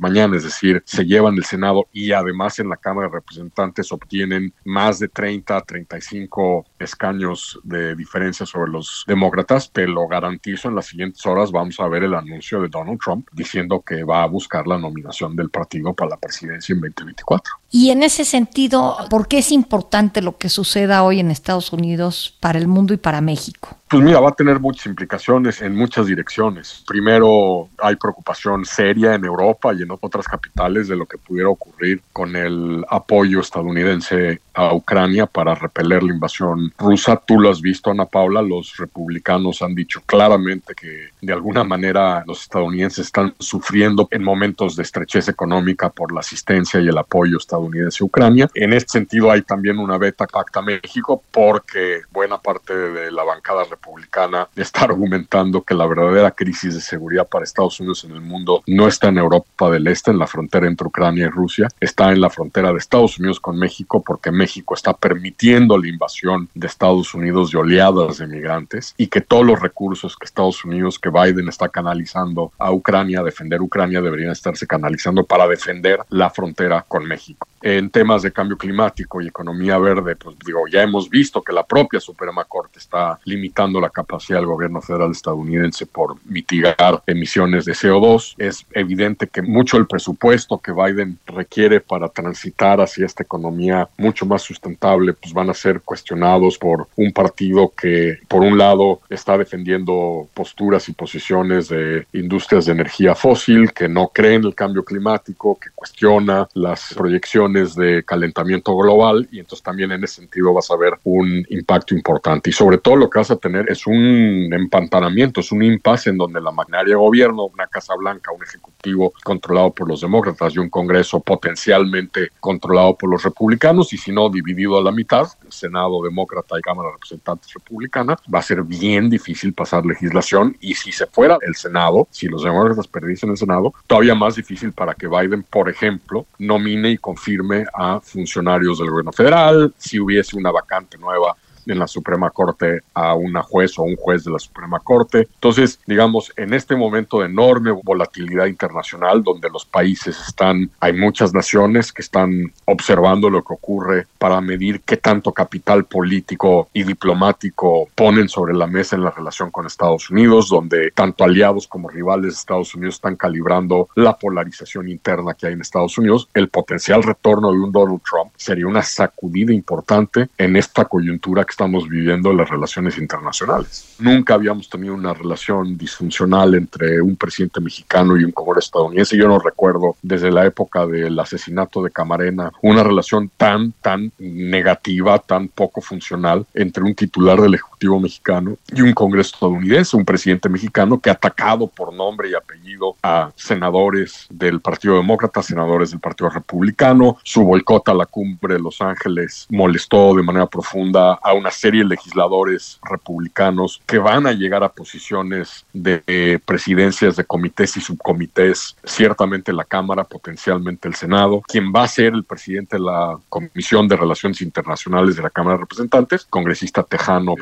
mañana, 0.00 0.36
es 0.36 0.44
decir, 0.44 0.82
se 0.84 1.04
llevan 1.04 1.36
el 1.36 1.44
Senado 1.44 1.86
y 1.92 2.12
además 2.12 2.58
en 2.58 2.68
la 2.68 2.76
Cámara 2.76 3.08
de 3.08 3.14
Representantes 3.14 3.92
obtienen 3.92 4.52
más 4.64 4.98
de 4.98 5.08
30, 5.08 5.60
35 5.62 6.66
escaños 6.78 7.58
de 7.64 7.94
diferencia 7.94 8.46
sobre 8.46 8.70
los 8.70 9.04
demócratas, 9.06 9.70
te 9.72 9.86
lo 9.86 10.06
garantizo, 10.08 10.68
en 10.68 10.74
las 10.74 10.86
siguientes 10.86 11.24
horas 11.26 11.50
vamos 11.50 11.78
a 11.80 11.88
ver 11.88 12.04
el 12.04 12.14
anuncio 12.14 12.60
de 12.60 12.68
Donald 12.68 13.00
Trump 13.02 13.28
diciendo 13.32 13.82
que 13.86 14.04
va 14.04 14.22
a 14.22 14.26
buscar 14.26 14.66
la 14.66 14.78
nominación 14.78 15.36
del 15.36 15.50
partido 15.50 15.92
para 15.94 16.10
la 16.10 16.16
presidencia 16.16 16.72
en 16.72 16.80
2024. 16.80 17.54
Y 17.70 17.90
en 17.90 18.02
ese 18.02 18.24
sentido, 18.24 18.96
¿por 19.08 19.28
qué 19.28 19.38
es 19.38 19.52
importante 19.52 20.22
lo 20.22 20.36
que 20.36 20.48
suceda 20.48 21.02
hoy 21.02 21.20
en 21.20 21.30
Estados 21.30 21.72
Unidos 21.72 22.36
para 22.40 22.58
el 22.58 22.66
mundo 22.66 22.94
y 22.94 22.96
para 22.96 23.20
México? 23.20 23.76
Pues 23.88 24.02
mira, 24.02 24.20
va 24.20 24.30
a 24.30 24.34
tener 24.34 24.60
muchas 24.60 24.86
implicaciones 24.86 25.60
en 25.62 25.74
muchas 25.74 26.06
direcciones. 26.06 26.84
Primero, 26.86 27.68
hay 27.78 27.96
preocupación 27.96 28.64
seria 28.64 29.14
en 29.14 29.24
Europa 29.24 29.49
y 29.76 29.82
en 29.82 29.88
otras 29.90 30.26
capitales 30.26 30.88
de 30.88 30.96
lo 30.96 31.06
que 31.06 31.18
pudiera 31.18 31.48
ocurrir 31.48 32.02
con 32.12 32.36
el 32.36 32.84
apoyo 32.88 33.40
estadounidense 33.40 34.40
a 34.54 34.74
Ucrania 34.74 35.26
para 35.26 35.54
repeler 35.54 36.02
la 36.02 36.12
invasión 36.12 36.72
rusa. 36.78 37.16
Tú 37.16 37.38
lo 37.38 37.50
has 37.50 37.60
visto, 37.60 37.90
Ana 37.90 38.06
Paula, 38.06 38.42
los 38.42 38.76
republicanos 38.76 39.62
han 39.62 39.74
dicho 39.74 40.00
claramente 40.06 40.74
que 40.74 41.10
de 41.20 41.32
alguna 41.32 41.64
manera 41.64 42.24
los 42.26 42.42
estadounidenses 42.42 43.06
están 43.06 43.34
sufriendo 43.38 44.08
en 44.10 44.22
momentos 44.22 44.76
de 44.76 44.82
estrechez 44.82 45.28
económica 45.28 45.90
por 45.90 46.12
la 46.12 46.20
asistencia 46.20 46.80
y 46.80 46.88
el 46.88 46.98
apoyo 46.98 47.36
estadounidense 47.36 48.02
a 48.02 48.06
Ucrania. 48.06 48.50
En 48.54 48.72
este 48.72 48.92
sentido, 48.92 49.30
hay 49.30 49.42
también 49.42 49.78
una 49.78 49.98
beta 49.98 50.26
pacta 50.26 50.62
México 50.62 51.22
porque 51.30 52.02
buena 52.10 52.38
parte 52.38 52.74
de 52.74 53.10
la 53.10 53.24
bancada 53.24 53.64
republicana 53.64 54.48
está 54.56 54.84
argumentando 54.84 55.62
que 55.62 55.74
la 55.74 55.86
verdadera 55.86 56.30
crisis 56.30 56.74
de 56.74 56.80
seguridad 56.80 57.28
para 57.28 57.44
Estados 57.44 57.78
Unidos 57.80 58.04
en 58.04 58.12
el 58.12 58.20
mundo 58.20 58.62
no 58.66 58.88
está 58.88 59.08
en 59.08 59.18
Europa 59.18 59.70
del 59.70 59.86
Este, 59.86 60.10
en 60.10 60.18
la 60.18 60.26
frontera 60.26 60.66
entre 60.66 60.86
Ucrania 60.86 61.26
y 61.26 61.28
Rusia, 61.28 61.68
está 61.80 62.12
en 62.12 62.20
la 62.20 62.30
frontera 62.30 62.72
de 62.72 62.78
Estados 62.78 63.18
Unidos 63.18 63.40
con 63.40 63.58
México, 63.58 64.02
porque 64.02 64.30
México 64.40 64.74
está 64.74 64.94
permitiendo 64.94 65.76
la 65.76 65.86
invasión 65.86 66.48
de 66.54 66.66
Estados 66.66 67.12
Unidos 67.12 67.50
de 67.50 67.58
oleadas 67.58 68.16
de 68.16 68.26
migrantes 68.26 68.94
y 68.96 69.08
que 69.08 69.20
todos 69.20 69.44
los 69.44 69.60
recursos 69.60 70.16
que 70.16 70.24
Estados 70.24 70.64
Unidos, 70.64 70.98
que 70.98 71.10
Biden 71.10 71.48
está 71.48 71.68
canalizando 71.68 72.50
a 72.58 72.72
Ucrania, 72.72 73.20
a 73.20 73.22
defender 73.22 73.60
Ucrania, 73.60 74.00
deberían 74.00 74.32
estarse 74.32 74.66
canalizando 74.66 75.24
para 75.24 75.46
defender 75.46 76.00
la 76.08 76.30
frontera 76.30 76.86
con 76.88 77.04
México. 77.04 77.46
En 77.62 77.90
temas 77.90 78.22
de 78.22 78.32
cambio 78.32 78.56
climático 78.56 79.20
y 79.20 79.28
economía 79.28 79.76
verde, 79.76 80.16
pues 80.16 80.34
digo, 80.46 80.66
ya 80.66 80.82
hemos 80.82 81.10
visto 81.10 81.42
que 81.42 81.52
la 81.52 81.62
propia 81.62 82.00
Suprema 82.00 82.44
Corte 82.44 82.78
está 82.78 83.18
limitando 83.24 83.80
la 83.80 83.90
capacidad 83.90 84.38
del 84.38 84.46
gobierno 84.46 84.80
federal 84.80 85.10
estadounidense 85.10 85.84
por 85.84 86.16
mitigar 86.24 87.02
emisiones 87.06 87.66
de 87.66 87.72
CO2. 87.72 88.34
Es 88.38 88.64
evidente 88.72 89.26
que 89.26 89.42
mucho 89.42 89.76
del 89.76 89.86
presupuesto 89.86 90.56
que 90.56 90.72
Biden 90.72 91.18
requiere 91.26 91.80
para 91.80 92.08
transitar 92.08 92.80
hacia 92.80 93.04
esta 93.04 93.24
economía 93.24 93.88
mucho 93.98 94.24
más 94.24 94.40
sustentable, 94.40 95.12
pues 95.12 95.34
van 95.34 95.50
a 95.50 95.54
ser 95.54 95.82
cuestionados 95.82 96.56
por 96.56 96.88
un 96.96 97.12
partido 97.12 97.74
que, 97.76 98.20
por 98.26 98.40
un 98.40 98.56
lado, 98.56 99.00
está 99.10 99.36
defendiendo 99.36 100.28
posturas 100.32 100.88
y 100.88 100.92
posiciones 100.92 101.68
de 101.68 102.06
industrias 102.14 102.64
de 102.64 102.72
energía 102.72 103.14
fósil, 103.14 103.72
que 103.74 103.86
no 103.86 104.08
cree 104.08 104.36
en 104.36 104.44
el 104.44 104.54
cambio 104.54 104.82
climático, 104.82 105.58
que 105.60 105.68
cuestiona 105.74 106.48
las 106.54 106.94
proyecciones 106.94 107.49
de 107.52 108.04
calentamiento 108.04 108.76
global 108.76 109.28
y 109.30 109.40
entonces 109.40 109.62
también 109.62 109.92
en 109.92 110.04
ese 110.04 110.16
sentido 110.16 110.52
vas 110.52 110.70
a 110.70 110.76
ver 110.76 110.94
un 111.04 111.44
impacto 111.48 111.94
importante. 111.94 112.50
Y 112.50 112.52
sobre 112.52 112.78
todo 112.78 112.96
lo 112.96 113.10
que 113.10 113.18
vas 113.18 113.30
a 113.30 113.36
tener 113.36 113.70
es 113.70 113.86
un 113.86 114.48
empantanamiento, 114.52 115.40
es 115.40 115.52
un 115.52 115.62
impasse 115.62 116.10
en 116.10 116.18
donde 116.18 116.40
la 116.40 116.50
maquinaria 116.50 116.94
de 116.94 117.00
gobierno, 117.00 117.44
una 117.44 117.66
Casa 117.66 117.94
Blanca, 117.96 118.32
un 118.32 118.42
ejecutivo 118.42 119.12
controlado 119.24 119.72
por 119.72 119.88
los 119.88 120.00
demócratas 120.00 120.54
y 120.54 120.58
un 120.58 120.70
Congreso 120.70 121.20
potencialmente 121.20 122.30
controlado 122.40 122.96
por 122.96 123.10
los 123.10 123.22
republicanos 123.22 123.92
y 123.92 123.98
si 123.98 124.12
no 124.12 124.28
dividido 124.30 124.78
a 124.78 124.82
la 124.82 124.92
mitad, 124.92 125.26
Senado 125.48 126.02
demócrata 126.02 126.58
y 126.58 126.62
Cámara 126.62 126.88
de 126.88 126.94
Representantes 126.94 127.52
republicana, 127.52 128.16
va 128.32 128.38
a 128.38 128.42
ser 128.42 128.62
bien 128.62 129.10
difícil 129.10 129.52
pasar 129.52 129.84
legislación 129.84 130.56
y 130.60 130.74
si 130.74 130.92
se 130.92 131.06
fuera 131.06 131.38
el 131.42 131.54
Senado, 131.56 132.08
si 132.10 132.28
los 132.28 132.44
demócratas 132.44 132.86
perdiesen 132.86 133.30
el 133.30 133.36
Senado, 133.36 133.74
todavía 133.86 134.14
más 134.14 134.36
difícil 134.36 134.72
para 134.72 134.94
que 134.94 135.08
Biden, 135.08 135.42
por 135.42 135.68
ejemplo, 135.68 136.26
nomine 136.38 136.90
y 136.90 136.98
confirme 136.98 137.39
a 137.72 138.00
funcionarios 138.00 138.78
del 138.78 138.90
gobierno 138.90 139.12
federal, 139.12 139.72
si 139.76 139.98
hubiese 139.98 140.36
una 140.36 140.50
vacante 140.50 140.98
nueva 140.98 141.36
en 141.66 141.78
la 141.78 141.86
Suprema 141.86 142.30
Corte 142.30 142.80
a 142.94 143.14
una 143.14 143.42
juez 143.42 143.78
o 143.78 143.82
un 143.82 143.96
juez 143.96 144.24
de 144.24 144.32
la 144.32 144.38
Suprema 144.38 144.80
Corte. 144.80 145.28
Entonces, 145.34 145.80
digamos, 145.86 146.32
en 146.36 146.54
este 146.54 146.76
momento 146.76 147.20
de 147.20 147.26
enorme 147.26 147.70
volatilidad 147.70 148.46
internacional, 148.46 149.22
donde 149.22 149.50
los 149.50 149.64
países 149.64 150.18
están, 150.26 150.70
hay 150.80 150.92
muchas 150.92 151.32
naciones 151.32 151.92
que 151.92 152.02
están 152.02 152.52
observando 152.64 153.30
lo 153.30 153.42
que 153.42 153.54
ocurre 153.54 154.06
para 154.18 154.40
medir 154.40 154.80
qué 154.82 154.96
tanto 154.96 155.32
capital 155.32 155.84
político 155.84 156.68
y 156.72 156.84
diplomático 156.84 157.88
ponen 157.94 158.28
sobre 158.28 158.54
la 158.54 158.66
mesa 158.66 158.96
en 158.96 159.04
la 159.04 159.10
relación 159.10 159.50
con 159.50 159.66
Estados 159.66 160.10
Unidos, 160.10 160.48
donde 160.48 160.90
tanto 160.92 161.24
aliados 161.24 161.66
como 161.66 161.88
rivales 161.88 162.34
de 162.34 162.38
Estados 162.38 162.74
Unidos 162.74 162.96
están 162.96 163.16
calibrando 163.16 163.88
la 163.94 164.16
polarización 164.16 164.88
interna 164.88 165.34
que 165.34 165.46
hay 165.46 165.52
en 165.54 165.60
Estados 165.60 165.96
Unidos, 165.98 166.28
el 166.34 166.48
potencial 166.48 167.02
retorno 167.02 167.52
de 167.52 167.58
un 167.58 167.72
Donald 167.72 168.00
Trump 168.08 168.32
sería 168.36 168.66
una 168.66 168.82
sacudida 168.82 169.52
importante 169.52 170.28
en 170.38 170.56
esta 170.56 170.84
coyuntura 170.84 171.44
que 171.44 171.50
estamos 171.60 171.86
viviendo 171.90 172.32
las 172.32 172.48
relaciones 172.48 172.96
internacionales. 172.96 173.94
Nunca 173.98 174.32
habíamos 174.32 174.70
tenido 174.70 174.94
una 174.94 175.12
relación 175.12 175.76
disfuncional 175.76 176.54
entre 176.54 177.02
un 177.02 177.16
presidente 177.16 177.60
mexicano 177.60 178.16
y 178.16 178.24
un 178.24 178.32
congreso 178.32 178.68
estadounidense. 178.68 179.18
Yo 179.18 179.28
no 179.28 179.38
recuerdo 179.38 179.94
desde 180.00 180.30
la 180.30 180.46
época 180.46 180.86
del 180.86 181.18
asesinato 181.18 181.82
de 181.82 181.90
Camarena 181.90 182.50
una 182.62 182.82
relación 182.82 183.30
tan, 183.36 183.72
tan 183.72 184.10
negativa, 184.18 185.18
tan 185.18 185.48
poco 185.48 185.82
funcional 185.82 186.46
entre 186.54 186.82
un 186.82 186.94
titular 186.94 187.38
del 187.38 187.56
Mexicano 187.88 188.56
y 188.68 188.82
un 188.82 188.92
congreso 188.92 189.34
estadounidense, 189.34 189.96
un 189.96 190.04
presidente 190.04 190.48
mexicano 190.48 191.00
que 191.00 191.10
ha 191.10 191.14
atacado 191.14 191.66
por 191.66 191.92
nombre 191.92 192.30
y 192.30 192.34
apellido 192.34 192.96
a 193.02 193.30
senadores 193.36 194.26
del 194.30 194.60
Partido 194.60 194.96
Demócrata, 194.96 195.42
senadores 195.42 195.90
del 195.90 196.00
Partido 196.00 196.28
Republicano, 196.30 197.16
su 197.22 197.42
boicot 197.42 197.88
a 197.88 197.94
la 197.94 198.06
cumbre 198.06 198.54
de 198.54 198.60
Los 198.60 198.80
Ángeles 198.80 199.46
molestó 199.50 200.14
de 200.14 200.22
manera 200.22 200.46
profunda 200.46 201.14
a 201.14 201.32
una 201.32 201.50
serie 201.50 201.82
de 201.82 201.88
legisladores 201.88 202.78
republicanos 202.82 203.80
que 203.86 203.98
van 203.98 204.26
a 204.26 204.32
llegar 204.32 204.62
a 204.62 204.68
posiciones 204.68 205.64
de 205.72 206.40
presidencias 206.44 207.16
de 207.16 207.24
comités 207.24 207.76
y 207.76 207.80
subcomités, 207.80 208.76
ciertamente 208.84 209.52
la 209.52 209.64
Cámara, 209.64 210.04
potencialmente 210.04 210.88
el 210.88 210.94
Senado, 210.94 211.42
quien 211.46 211.72
va 211.72 211.84
a 211.84 211.88
ser 211.88 212.12
el 212.12 212.24
presidente 212.24 212.76
de 212.76 212.82
la 212.82 213.18
Comisión 213.28 213.88
de 213.88 213.96
Relaciones 213.96 214.40
Internacionales 214.40 215.16
de 215.16 215.22
la 215.22 215.30
Cámara 215.30 215.56
de 215.56 215.62
Representantes, 215.62 216.26
congresista 216.28 216.82
tejano, 216.82 217.34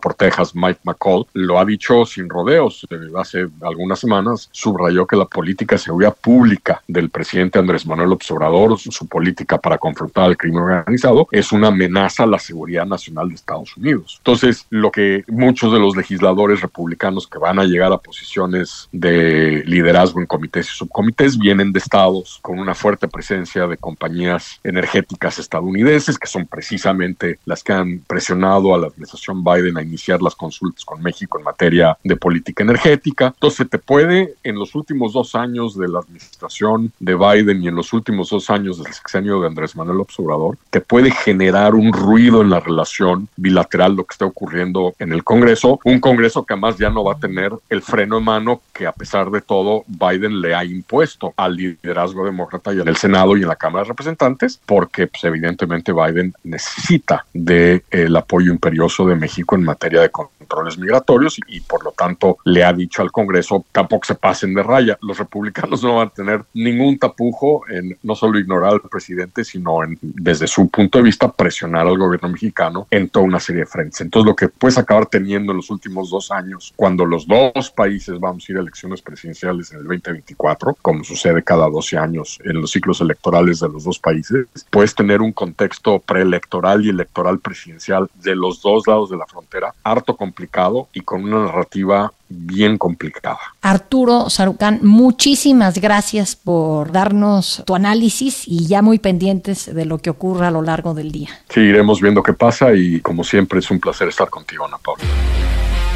por 0.00 0.14
Texas, 0.14 0.54
Mike 0.54 0.80
McCall, 0.84 1.26
lo 1.34 1.58
ha 1.58 1.64
dicho 1.64 2.04
sin 2.04 2.28
rodeos. 2.28 2.86
Hace 3.18 3.46
algunas 3.60 3.98
semanas 3.98 4.48
subrayó 4.52 5.06
que 5.06 5.16
la 5.16 5.26
política 5.26 5.76
de 5.76 5.80
seguridad 5.80 6.16
pública 6.20 6.82
del 6.88 7.10
presidente 7.10 7.58
Andrés 7.58 7.86
Manuel 7.86 8.12
Observador, 8.12 8.78
su 8.78 9.06
política 9.06 9.58
para 9.58 9.78
confrontar 9.78 10.24
al 10.24 10.36
crimen 10.36 10.62
organizado, 10.62 11.28
es 11.30 11.52
una 11.52 11.68
amenaza 11.68 12.24
a 12.24 12.26
la 12.26 12.38
seguridad 12.38 12.86
nacional 12.86 13.28
de 13.28 13.34
Estados 13.34 13.76
Unidos. 13.76 14.16
Entonces, 14.18 14.66
lo 14.70 14.90
que 14.90 15.24
muchos 15.28 15.72
de 15.72 15.78
los 15.78 15.96
legisladores 15.96 16.60
republicanos 16.60 17.26
que 17.26 17.38
van 17.38 17.58
a 17.58 17.64
llegar 17.64 17.92
a 17.92 17.98
posiciones 17.98 18.88
de 18.92 19.62
liderazgo 19.66 20.20
en 20.20 20.26
comités 20.26 20.66
y 20.68 20.76
subcomités 20.76 21.38
vienen 21.38 21.72
de 21.72 21.78
estados 21.78 22.38
con 22.42 22.58
una 22.58 22.74
fuerte 22.74 23.08
presencia 23.08 23.66
de 23.66 23.76
compañías 23.76 24.60
energéticas 24.64 25.38
estadounidenses, 25.38 26.18
que 26.18 26.26
son 26.26 26.46
precisamente 26.46 27.38
las 27.44 27.62
que 27.62 27.72
han 27.72 27.98
presionado 28.06 28.74
a 28.74 28.78
la 28.78 28.86
administración 28.86 29.41
Biden 29.42 29.76
a 29.76 29.82
iniciar 29.82 30.22
las 30.22 30.34
consultas 30.34 30.84
con 30.84 31.02
México 31.02 31.38
en 31.38 31.44
materia 31.44 31.96
de 32.02 32.16
política 32.16 32.62
energética. 32.62 33.26
Entonces, 33.26 33.68
te 33.68 33.78
puede, 33.78 34.34
en 34.42 34.56
los 34.56 34.74
últimos 34.74 35.12
dos 35.12 35.34
años 35.34 35.76
de 35.76 35.88
la 35.88 36.00
administración 36.00 36.92
de 36.98 37.14
Biden 37.14 37.62
y 37.62 37.68
en 37.68 37.74
los 37.74 37.92
últimos 37.92 38.30
dos 38.30 38.50
años 38.50 38.82
del 38.82 38.92
sexenio 38.92 39.40
de 39.40 39.48
Andrés 39.48 39.76
Manuel 39.76 40.00
Observador, 40.00 40.56
te 40.70 40.80
puede 40.80 41.10
generar 41.10 41.74
un 41.74 41.92
ruido 41.92 42.42
en 42.42 42.50
la 42.50 42.60
relación 42.60 43.28
bilateral 43.36 43.96
lo 43.96 44.04
que 44.04 44.12
está 44.12 44.26
ocurriendo 44.26 44.94
en 44.98 45.12
el 45.12 45.24
Congreso, 45.24 45.80
un 45.84 46.00
Congreso 46.00 46.44
que 46.44 46.54
además 46.54 46.76
ya 46.78 46.90
no 46.90 47.04
va 47.04 47.14
a 47.14 47.18
tener 47.18 47.52
el 47.68 47.82
freno 47.82 48.18
en 48.18 48.24
mano 48.24 48.62
que 48.72 48.86
a 48.86 48.92
pesar 48.92 49.30
de 49.30 49.40
todo 49.40 49.84
Biden 49.86 50.40
le 50.40 50.54
ha 50.54 50.64
impuesto 50.64 51.32
al 51.36 51.56
liderazgo 51.56 52.24
demócrata 52.24 52.72
y 52.72 52.80
en 52.80 52.88
el 52.88 52.96
Senado 52.96 53.36
y 53.36 53.42
en 53.42 53.48
la 53.48 53.56
Cámara 53.56 53.84
de 53.84 53.88
Representantes, 53.88 54.60
porque 54.64 55.06
pues, 55.06 55.24
evidentemente 55.24 55.92
Biden 55.92 56.34
necesita 56.44 57.26
del 57.32 57.82
de, 57.90 58.18
apoyo 58.18 58.52
imperioso 58.52 59.06
de 59.06 59.16
México 59.16 59.31
en 59.38 59.64
materia 59.64 60.00
de 60.00 60.10
controles 60.10 60.78
migratorios 60.78 61.38
y, 61.38 61.56
y, 61.56 61.60
por 61.60 61.84
lo 61.84 61.92
tanto 61.92 62.38
le 62.44 62.64
ha 62.64 62.72
dicho 62.72 63.02
al 63.02 63.10
Congreso 63.10 63.64
tampoco 63.72 64.06
se 64.06 64.14
pasen 64.14 64.54
de 64.54 64.62
raya. 64.62 64.98
Los 65.02 65.18
republicanos 65.18 65.82
no 65.82 65.96
van 65.96 66.08
a 66.08 66.10
tener 66.10 66.44
ningún 66.54 66.98
tapujo 66.98 67.62
en 67.68 67.96
no 68.02 68.14
solo 68.14 68.38
ignorar 68.38 68.74
al 68.74 68.80
presidente, 68.80 69.44
sino 69.44 69.84
en, 69.84 69.98
desde 70.00 70.46
su 70.46 70.68
punto 70.68 70.98
de 70.98 71.04
vista, 71.04 71.30
presionar 71.30 71.86
al 71.86 71.98
gobierno 71.98 72.28
mexicano 72.28 72.86
en 72.90 73.08
toda 73.08 73.24
una 73.24 73.40
serie 73.40 73.60
de 73.60 73.66
frentes. 73.66 74.00
Entonces, 74.00 74.26
lo 74.26 74.36
que 74.36 74.48
puedes 74.48 74.78
acabar 74.78 75.06
teniendo 75.06 75.52
en 75.52 75.58
los 75.58 75.70
últimos 75.70 76.10
dos 76.10 76.30
años, 76.30 76.72
cuando 76.76 77.04
los 77.04 77.26
dos 77.26 77.70
países 77.70 78.18
vamos 78.18 78.44
a 78.48 78.52
ir 78.52 78.58
a 78.58 78.60
elecciones 78.60 79.02
presidenciales 79.02 79.72
en 79.72 79.78
el 79.78 79.84
2024, 79.84 80.76
como 80.80 81.04
sucede 81.04 81.42
cada 81.42 81.68
12 81.68 81.98
años 81.98 82.38
en 82.44 82.60
los 82.60 82.70
ciclos 82.70 83.00
electorales 83.00 83.60
de 83.60 83.68
los 83.68 83.84
dos 83.84 83.98
países, 83.98 84.46
puedes 84.70 84.94
tener 84.94 85.20
un 85.20 85.32
contexto 85.32 85.98
preelectoral 85.98 86.84
y 86.84 86.90
electoral 86.90 87.38
presidencial 87.38 88.08
de 88.14 88.34
los 88.34 88.62
dos 88.62 88.86
lados 88.86 89.10
de 89.10 89.16
la 89.16 89.21
frontera 89.26 89.74
harto 89.84 90.16
complicado 90.16 90.88
y 90.92 91.00
con 91.00 91.24
una 91.24 91.46
narrativa 91.46 92.12
bien 92.28 92.78
complicada. 92.78 93.38
Arturo 93.60 94.30
Sarucán, 94.30 94.80
muchísimas 94.82 95.78
gracias 95.78 96.36
por 96.36 96.92
darnos 96.92 97.62
tu 97.66 97.74
análisis 97.74 98.44
y 98.46 98.66
ya 98.66 98.82
muy 98.82 98.98
pendientes 98.98 99.72
de 99.72 99.84
lo 99.84 99.98
que 99.98 100.10
ocurra 100.10 100.48
a 100.48 100.50
lo 100.50 100.62
largo 100.62 100.94
del 100.94 101.12
día. 101.12 101.28
Sí, 101.48 101.60
iremos 101.60 102.00
viendo 102.00 102.22
qué 102.22 102.32
pasa 102.32 102.74
y 102.74 103.00
como 103.00 103.24
siempre 103.24 103.58
es 103.58 103.70
un 103.70 103.80
placer 103.80 104.08
estar 104.08 104.30
contigo, 104.30 104.64
Ana 104.64 104.78
Paula. 104.78 105.04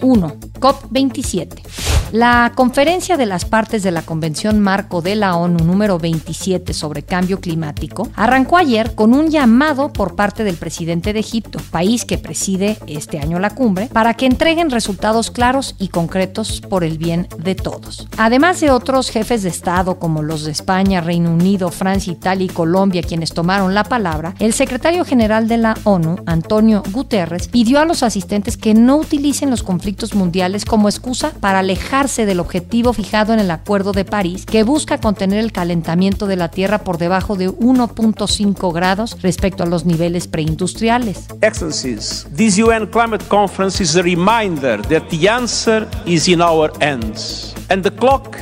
1. 0.00 0.30
COP27. 0.60 1.87
La 2.12 2.52
conferencia 2.54 3.18
de 3.18 3.26
las 3.26 3.44
partes 3.44 3.82
de 3.82 3.90
la 3.90 4.00
Convención 4.00 4.60
Marco 4.60 5.02
de 5.02 5.14
la 5.14 5.36
ONU 5.36 5.62
número 5.62 5.98
27 5.98 6.72
sobre 6.72 7.02
cambio 7.02 7.38
climático 7.38 8.08
arrancó 8.16 8.56
ayer 8.56 8.94
con 8.94 9.12
un 9.12 9.28
llamado 9.28 9.92
por 9.92 10.16
parte 10.16 10.42
del 10.42 10.56
presidente 10.56 11.12
de 11.12 11.20
Egipto, 11.20 11.60
país 11.70 12.06
que 12.06 12.16
preside 12.16 12.78
este 12.86 13.18
año 13.18 13.38
la 13.38 13.50
cumbre, 13.50 13.90
para 13.92 14.14
que 14.14 14.24
entreguen 14.24 14.70
resultados 14.70 15.30
claros 15.30 15.74
y 15.78 15.88
concretos 15.88 16.62
por 16.62 16.82
el 16.82 16.96
bien 16.96 17.28
de 17.36 17.54
todos. 17.54 18.08
Además 18.16 18.58
de 18.60 18.70
otros 18.70 19.10
jefes 19.10 19.42
de 19.42 19.50
Estado 19.50 19.98
como 19.98 20.22
los 20.22 20.44
de 20.44 20.52
España, 20.52 21.02
Reino 21.02 21.30
Unido, 21.30 21.70
Francia, 21.70 22.10
Italia 22.10 22.46
y 22.46 22.48
Colombia 22.48 23.02
quienes 23.02 23.34
tomaron 23.34 23.74
la 23.74 23.84
palabra, 23.84 24.34
el 24.38 24.54
secretario 24.54 25.04
general 25.04 25.46
de 25.46 25.58
la 25.58 25.76
ONU, 25.84 26.16
Antonio 26.24 26.82
Guterres, 26.90 27.48
pidió 27.48 27.80
a 27.80 27.84
los 27.84 28.02
asistentes 28.02 28.56
que 28.56 28.72
no 28.72 28.96
utilicen 28.96 29.50
los 29.50 29.62
conflictos 29.62 30.14
mundiales 30.14 30.64
como 30.64 30.88
excusa 30.88 31.32
para 31.38 31.58
alejar 31.58 31.97
del 31.98 32.38
objetivo 32.38 32.92
fijado 32.92 33.32
en 33.32 33.40
el 33.40 33.50
Acuerdo 33.50 33.90
de 33.90 34.04
París, 34.04 34.46
que 34.46 34.62
busca 34.62 34.98
contener 34.98 35.40
el 35.40 35.50
calentamiento 35.50 36.28
de 36.28 36.36
la 36.36 36.48
Tierra 36.48 36.78
por 36.78 36.96
debajo 36.96 37.34
de 37.34 37.50
1.5 37.50 38.72
grados 38.72 39.20
respecto 39.20 39.64
a 39.64 39.66
los 39.66 39.84
niveles 39.84 40.28
preindustriales. 40.28 41.26
Excellencies, 41.40 42.24
this 42.36 42.56
UN 42.56 42.86
climate 42.86 43.24
conference 43.26 43.82
is 43.82 43.96
a 43.96 44.02
reminder 44.02 44.80
that 44.82 45.08
the 45.10 45.28
answer 45.28 45.88
is 46.06 46.28
in 46.28 46.40
our 46.40 46.70
hands 46.80 47.52
and 47.68 47.82
the 47.82 47.90
clock 47.90 48.36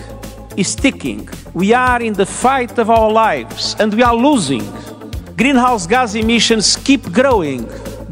is 0.57 0.77
ticking. 0.77 1.27
We 1.55 1.73
are 1.73 2.05
in 2.05 2.13
the 2.13 2.27
fight 2.27 2.79
of 2.79 2.91
our 2.91 3.11
lives 3.11 3.75
and 3.81 3.95
we 3.95 4.03
are 4.03 4.15
losing. 4.15 4.65
Greenhouse 5.35 5.87
gas 5.87 6.15
emissions 6.15 6.77
keep 6.77 7.11
growing. 7.11 7.67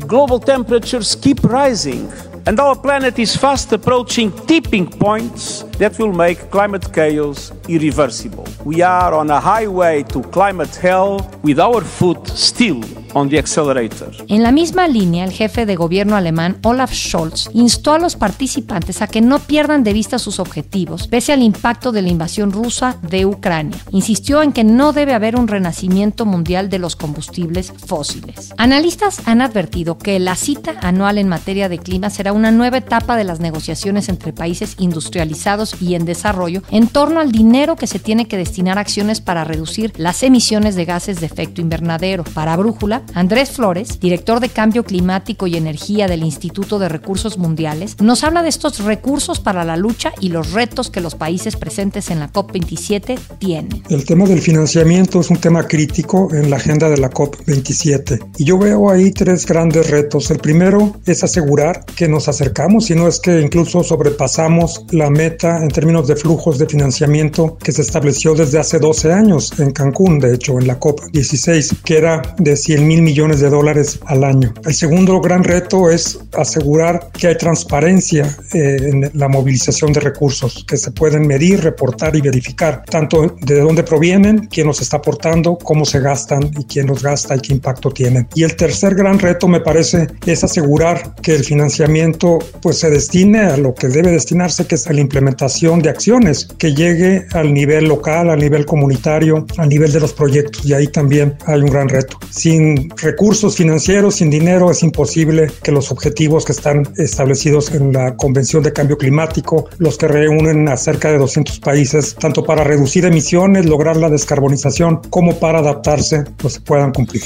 Global 0.06 0.40
temperatures 0.40 1.14
keep 1.14 1.44
rising. 1.44 2.10
And 2.46 2.60
our 2.60 2.76
planet 2.76 3.18
is 3.18 3.34
fast 3.34 3.72
approaching 3.72 4.30
tipping 4.46 4.86
points 4.86 5.62
that 5.78 5.98
will 5.98 6.12
make 6.12 6.50
climate 6.50 6.92
chaos 6.92 7.50
irreversible. 7.68 8.46
We 8.64 8.82
are 8.82 9.14
on 9.14 9.30
a 9.30 9.40
highway 9.40 10.02
to 10.04 10.22
climate 10.24 10.74
hell 10.76 11.30
with 11.42 11.58
our 11.58 11.80
foot 11.80 12.28
still 12.28 12.82
on 13.14 13.28
the 13.28 13.38
accelerator. 13.38 14.12
En 14.28 14.42
la 14.42 14.52
misma 14.52 14.88
línea, 14.88 15.24
el 15.24 15.32
jefe 15.32 15.66
de 15.66 15.76
gobierno 15.76 16.16
alemán 16.16 16.58
Olaf 16.62 16.92
Scholz 16.92 17.48
instó 17.52 17.94
a 17.94 17.98
los 17.98 18.16
participantes 18.16 19.02
a 19.02 19.06
que 19.06 19.20
no 19.20 19.38
pierdan 19.38 19.84
de 19.84 19.92
vista 19.92 20.18
sus 20.18 20.38
objetivos, 20.40 21.06
pese 21.06 21.32
al 21.32 21.42
impacto 21.42 21.92
de 21.92 22.02
la 22.02 22.08
invasión 22.08 22.52
rusa 22.52 22.98
de 23.08 23.26
Ucrania. 23.26 23.78
Insistió 23.90 24.42
en 24.42 24.52
que 24.52 24.64
no 24.64 24.92
debe 24.92 25.14
haber 25.14 25.36
un 25.36 25.48
renacimiento 25.48 26.26
mundial 26.26 26.70
de 26.70 26.78
los 26.78 26.96
combustibles 26.96 27.72
fósiles. 27.86 28.52
Analistas 28.56 29.22
han 29.26 29.40
advertido 29.40 29.98
que 29.98 30.18
la 30.18 30.36
cita 30.36 30.74
anual 30.80 31.18
en 31.18 31.28
materia 31.28 31.68
de 31.68 31.78
clima 31.78 32.10
será 32.10 32.32
una 32.32 32.50
nueva 32.50 32.78
etapa 32.78 33.16
de 33.16 33.24
las 33.24 33.40
negociaciones 33.40 34.08
entre 34.08 34.32
países 34.32 34.76
industrializados 34.78 35.80
y 35.80 35.94
en 35.94 36.04
desarrollo 36.04 36.62
en 36.70 36.88
torno 36.88 37.20
al 37.20 37.32
dinero 37.32 37.76
que 37.76 37.86
se 37.86 37.98
tiene 37.98 38.26
que 38.26 38.36
destinar 38.36 38.78
a 38.78 38.82
acciones 38.82 39.20
para 39.20 39.44
reducir 39.44 39.92
las 39.96 40.22
emisiones 40.22 40.76
de 40.76 40.84
gases 40.84 41.20
de 41.20 41.26
efecto 41.26 41.60
invernadero. 41.60 42.24
Para 42.24 42.56
Brújula, 42.56 43.02
Andrés 43.14 43.50
Flores, 43.50 44.00
director 44.00 44.40
de 44.40 44.48
Cambio 44.48 44.84
Climático 44.84 45.46
y 45.46 45.56
Energía 45.56 46.08
del 46.08 46.22
Instituto 46.22 46.78
de 46.78 46.88
Recursos 46.88 47.38
Mundiales, 47.38 47.96
nos 48.00 48.24
habla 48.24 48.42
de 48.42 48.48
estos 48.48 48.78
recursos 48.80 49.40
para 49.40 49.64
la 49.64 49.76
lucha 49.76 50.12
y 50.20 50.28
los 50.28 50.52
retos 50.52 50.90
que 50.90 51.00
los 51.00 51.14
países 51.14 51.56
presentes 51.56 52.10
en 52.10 52.20
la 52.20 52.32
COP27 52.32 53.18
tienen. 53.38 53.82
El 53.88 54.04
tema 54.04 54.24
del 54.24 54.40
financiamiento 54.40 55.20
es 55.20 55.30
un 55.30 55.38
tema 55.38 55.66
crítico 55.66 56.28
en 56.32 56.50
la 56.50 56.56
agenda 56.56 56.88
de 56.88 56.98
la 56.98 57.10
COP27 57.10 58.32
y 58.38 58.44
yo 58.44 58.58
veo 58.58 58.90
ahí 58.90 59.10
tres 59.10 59.46
grandes 59.46 59.90
retos. 59.90 60.30
El 60.30 60.38
primero 60.38 60.96
es 61.06 61.22
asegurar 61.24 61.84
que 61.96 62.08
nos 62.08 62.28
acercamos, 62.28 62.86
si 62.86 62.94
no 62.94 63.08
es 63.08 63.20
que 63.20 63.40
incluso 63.40 63.82
sobrepasamos 63.82 64.84
la 64.90 65.10
meta 65.10 65.62
en 65.62 65.68
términos 65.68 66.06
de 66.08 66.16
flujos 66.16 66.58
de 66.58 66.66
financiamiento 66.66 67.56
que 67.62 67.72
se 67.72 67.82
estableció 67.82 68.34
desde 68.34 68.58
hace 68.58 68.78
12 68.78 69.12
años 69.12 69.52
en 69.58 69.72
Cancún, 69.72 70.18
de 70.18 70.34
hecho, 70.34 70.58
en 70.58 70.66
la 70.66 70.78
COP16, 70.78 71.82
que 71.82 71.98
era 71.98 72.22
de 72.38 72.56
100 72.56 72.86
mil 72.86 72.93
millones 73.02 73.40
de 73.40 73.50
dólares 73.50 74.00
al 74.06 74.24
año. 74.24 74.52
El 74.64 74.74
segundo 74.74 75.20
gran 75.20 75.44
reto 75.44 75.90
es 75.90 76.18
asegurar 76.32 77.10
que 77.12 77.28
hay 77.28 77.36
transparencia 77.36 78.36
eh, 78.52 78.76
en 78.82 79.10
la 79.14 79.28
movilización 79.28 79.92
de 79.92 80.00
recursos, 80.00 80.64
que 80.68 80.76
se 80.76 80.90
pueden 80.90 81.26
medir, 81.26 81.62
reportar 81.62 82.16
y 82.16 82.20
verificar, 82.20 82.84
tanto 82.84 83.36
de 83.40 83.60
dónde 83.60 83.82
provienen, 83.82 84.48
quién 84.50 84.66
nos 84.66 84.80
está 84.80 84.98
aportando, 84.98 85.58
cómo 85.58 85.84
se 85.84 86.00
gastan 86.00 86.50
y 86.58 86.64
quién 86.64 86.86
los 86.86 87.02
gasta 87.02 87.36
y 87.36 87.40
qué 87.40 87.52
impacto 87.52 87.90
tienen. 87.90 88.28
Y 88.34 88.42
el 88.42 88.56
tercer 88.56 88.94
gran 88.94 89.18
reto, 89.18 89.48
me 89.48 89.60
parece, 89.60 90.06
es 90.26 90.44
asegurar 90.44 91.14
que 91.22 91.34
el 91.34 91.44
financiamiento 91.44 92.38
pues 92.60 92.78
se 92.78 92.90
destine 92.90 93.40
a 93.40 93.56
lo 93.56 93.74
que 93.74 93.88
debe 93.88 94.10
destinarse, 94.10 94.66
que 94.66 94.74
es 94.76 94.86
a 94.86 94.92
la 94.92 95.00
implementación 95.00 95.80
de 95.80 95.90
acciones, 95.90 96.48
que 96.58 96.74
llegue 96.74 97.26
al 97.32 97.52
nivel 97.52 97.86
local, 97.86 98.30
al 98.30 98.38
nivel 98.38 98.66
comunitario, 98.66 99.46
al 99.58 99.68
nivel 99.68 99.92
de 99.92 100.00
los 100.00 100.12
proyectos. 100.12 100.64
Y 100.64 100.72
ahí 100.74 100.88
también 100.88 101.34
hay 101.46 101.60
un 101.60 101.70
gran 101.70 101.88
reto. 101.88 102.18
Sin 102.30 102.83
recursos 102.96 103.56
financieros, 103.56 104.16
sin 104.16 104.30
dinero, 104.30 104.70
es 104.70 104.82
imposible 104.82 105.50
que 105.62 105.72
los 105.72 105.90
objetivos 105.90 106.44
que 106.44 106.52
están 106.52 106.88
establecidos 106.96 107.72
en 107.72 107.92
la 107.92 108.16
Convención 108.16 108.62
de 108.62 108.72
Cambio 108.72 108.98
Climático, 108.98 109.68
los 109.78 109.98
que 109.98 110.08
reúnen 110.08 110.68
a 110.68 110.76
cerca 110.76 111.10
de 111.10 111.18
200 111.18 111.60
países, 111.60 112.14
tanto 112.14 112.44
para 112.44 112.64
reducir 112.64 113.04
emisiones, 113.04 113.66
lograr 113.66 113.96
la 113.96 114.10
descarbonización, 114.10 115.02
como 115.10 115.38
para 115.38 115.58
adaptarse, 115.60 116.24
pues 116.36 116.54
se 116.54 116.60
puedan 116.60 116.92
cumplir. 116.92 117.22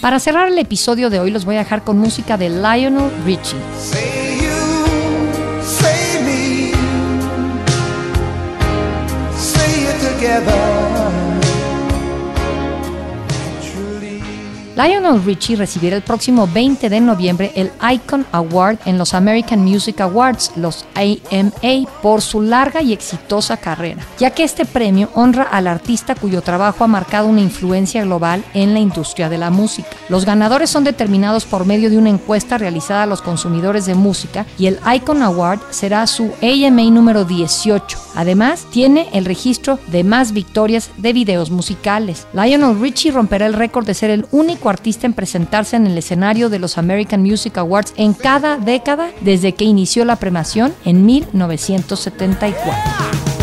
Para 0.00 0.18
cerrar 0.20 0.48
el 0.48 0.58
episodio 0.58 1.08
de 1.08 1.18
hoy 1.18 1.30
los 1.30 1.44
voy 1.44 1.56
a 1.56 1.60
dejar 1.60 1.82
con 1.82 1.98
música 1.98 2.36
de 2.36 2.50
Lionel 2.50 3.10
Richie. 3.24 3.58
Lionel 14.76 15.22
Richie 15.24 15.54
recibirá 15.54 15.94
el 15.94 16.02
próximo 16.02 16.48
20 16.52 16.88
de 16.88 17.00
noviembre 17.00 17.52
el 17.54 17.70
Icon 17.92 18.26
Award 18.32 18.78
en 18.86 18.98
los 18.98 19.14
American 19.14 19.60
Music 19.60 20.00
Awards, 20.00 20.50
los 20.56 20.84
AMA, 20.96 21.88
por 22.02 22.20
su 22.20 22.42
larga 22.42 22.82
y 22.82 22.92
exitosa 22.92 23.56
carrera, 23.56 24.02
ya 24.18 24.30
que 24.30 24.42
este 24.42 24.64
premio 24.64 25.10
honra 25.14 25.44
al 25.44 25.68
artista 25.68 26.16
cuyo 26.16 26.42
trabajo 26.42 26.82
ha 26.82 26.88
marcado 26.88 27.28
una 27.28 27.40
influencia 27.40 28.02
global 28.02 28.44
en 28.52 28.74
la 28.74 28.80
industria 28.80 29.28
de 29.28 29.38
la 29.38 29.50
música. 29.50 29.90
Los 30.08 30.24
ganadores 30.24 30.70
son 30.70 30.82
determinados 30.82 31.44
por 31.44 31.66
medio 31.66 31.88
de 31.88 31.98
una 31.98 32.10
encuesta 32.10 32.58
realizada 32.58 33.04
a 33.04 33.06
los 33.06 33.22
consumidores 33.22 33.86
de 33.86 33.94
música 33.94 34.44
y 34.58 34.66
el 34.66 34.80
Icon 34.92 35.22
Award 35.22 35.60
será 35.70 36.04
su 36.08 36.32
AMA 36.42 36.82
número 36.90 37.24
18. 37.24 37.98
Además, 38.16 38.66
tiene 38.70 39.08
el 39.12 39.24
registro 39.24 39.78
de 39.88 40.04
más 40.04 40.32
victorias 40.32 40.90
de 40.98 41.12
videos 41.12 41.50
musicales. 41.50 42.26
Lionel 42.32 42.80
Richie 42.80 43.12
romperá 43.12 43.46
el 43.46 43.54
récord 43.54 43.86
de 43.86 43.94
ser 43.94 44.10
el 44.10 44.26
único 44.30 44.63
artista 44.68 45.06
en 45.06 45.12
presentarse 45.12 45.76
en 45.76 45.86
el 45.86 45.98
escenario 45.98 46.48
de 46.48 46.58
los 46.58 46.78
American 46.78 47.22
Music 47.22 47.58
Awards 47.58 47.92
en 47.96 48.14
cada 48.14 48.58
década 48.58 49.10
desde 49.20 49.52
que 49.52 49.64
inició 49.64 50.04
la 50.04 50.16
premiación 50.16 50.74
en 50.84 51.06
1974. 51.06 53.33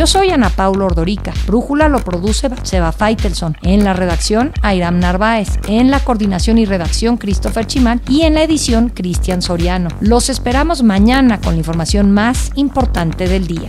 Yo 0.00 0.06
soy 0.06 0.30
Ana 0.30 0.48
Paula 0.48 0.86
Ordorica. 0.86 1.34
Brújula 1.46 1.90
lo 1.90 2.02
produce 2.02 2.48
Seba 2.62 2.90
Feitelson. 2.90 3.58
En 3.60 3.84
la 3.84 3.92
redacción, 3.92 4.50
Airam 4.62 4.98
Narváez. 4.98 5.58
En 5.68 5.90
la 5.90 6.00
coordinación 6.00 6.56
y 6.56 6.64
redacción, 6.64 7.18
Christopher 7.18 7.66
Chimán. 7.66 8.00
Y 8.08 8.22
en 8.22 8.32
la 8.32 8.42
edición, 8.42 8.88
Cristian 8.88 9.42
Soriano. 9.42 9.90
Los 10.00 10.30
esperamos 10.30 10.82
mañana 10.82 11.38
con 11.38 11.52
la 11.52 11.58
información 11.58 12.12
más 12.12 12.50
importante 12.54 13.28
del 13.28 13.46
día. 13.46 13.68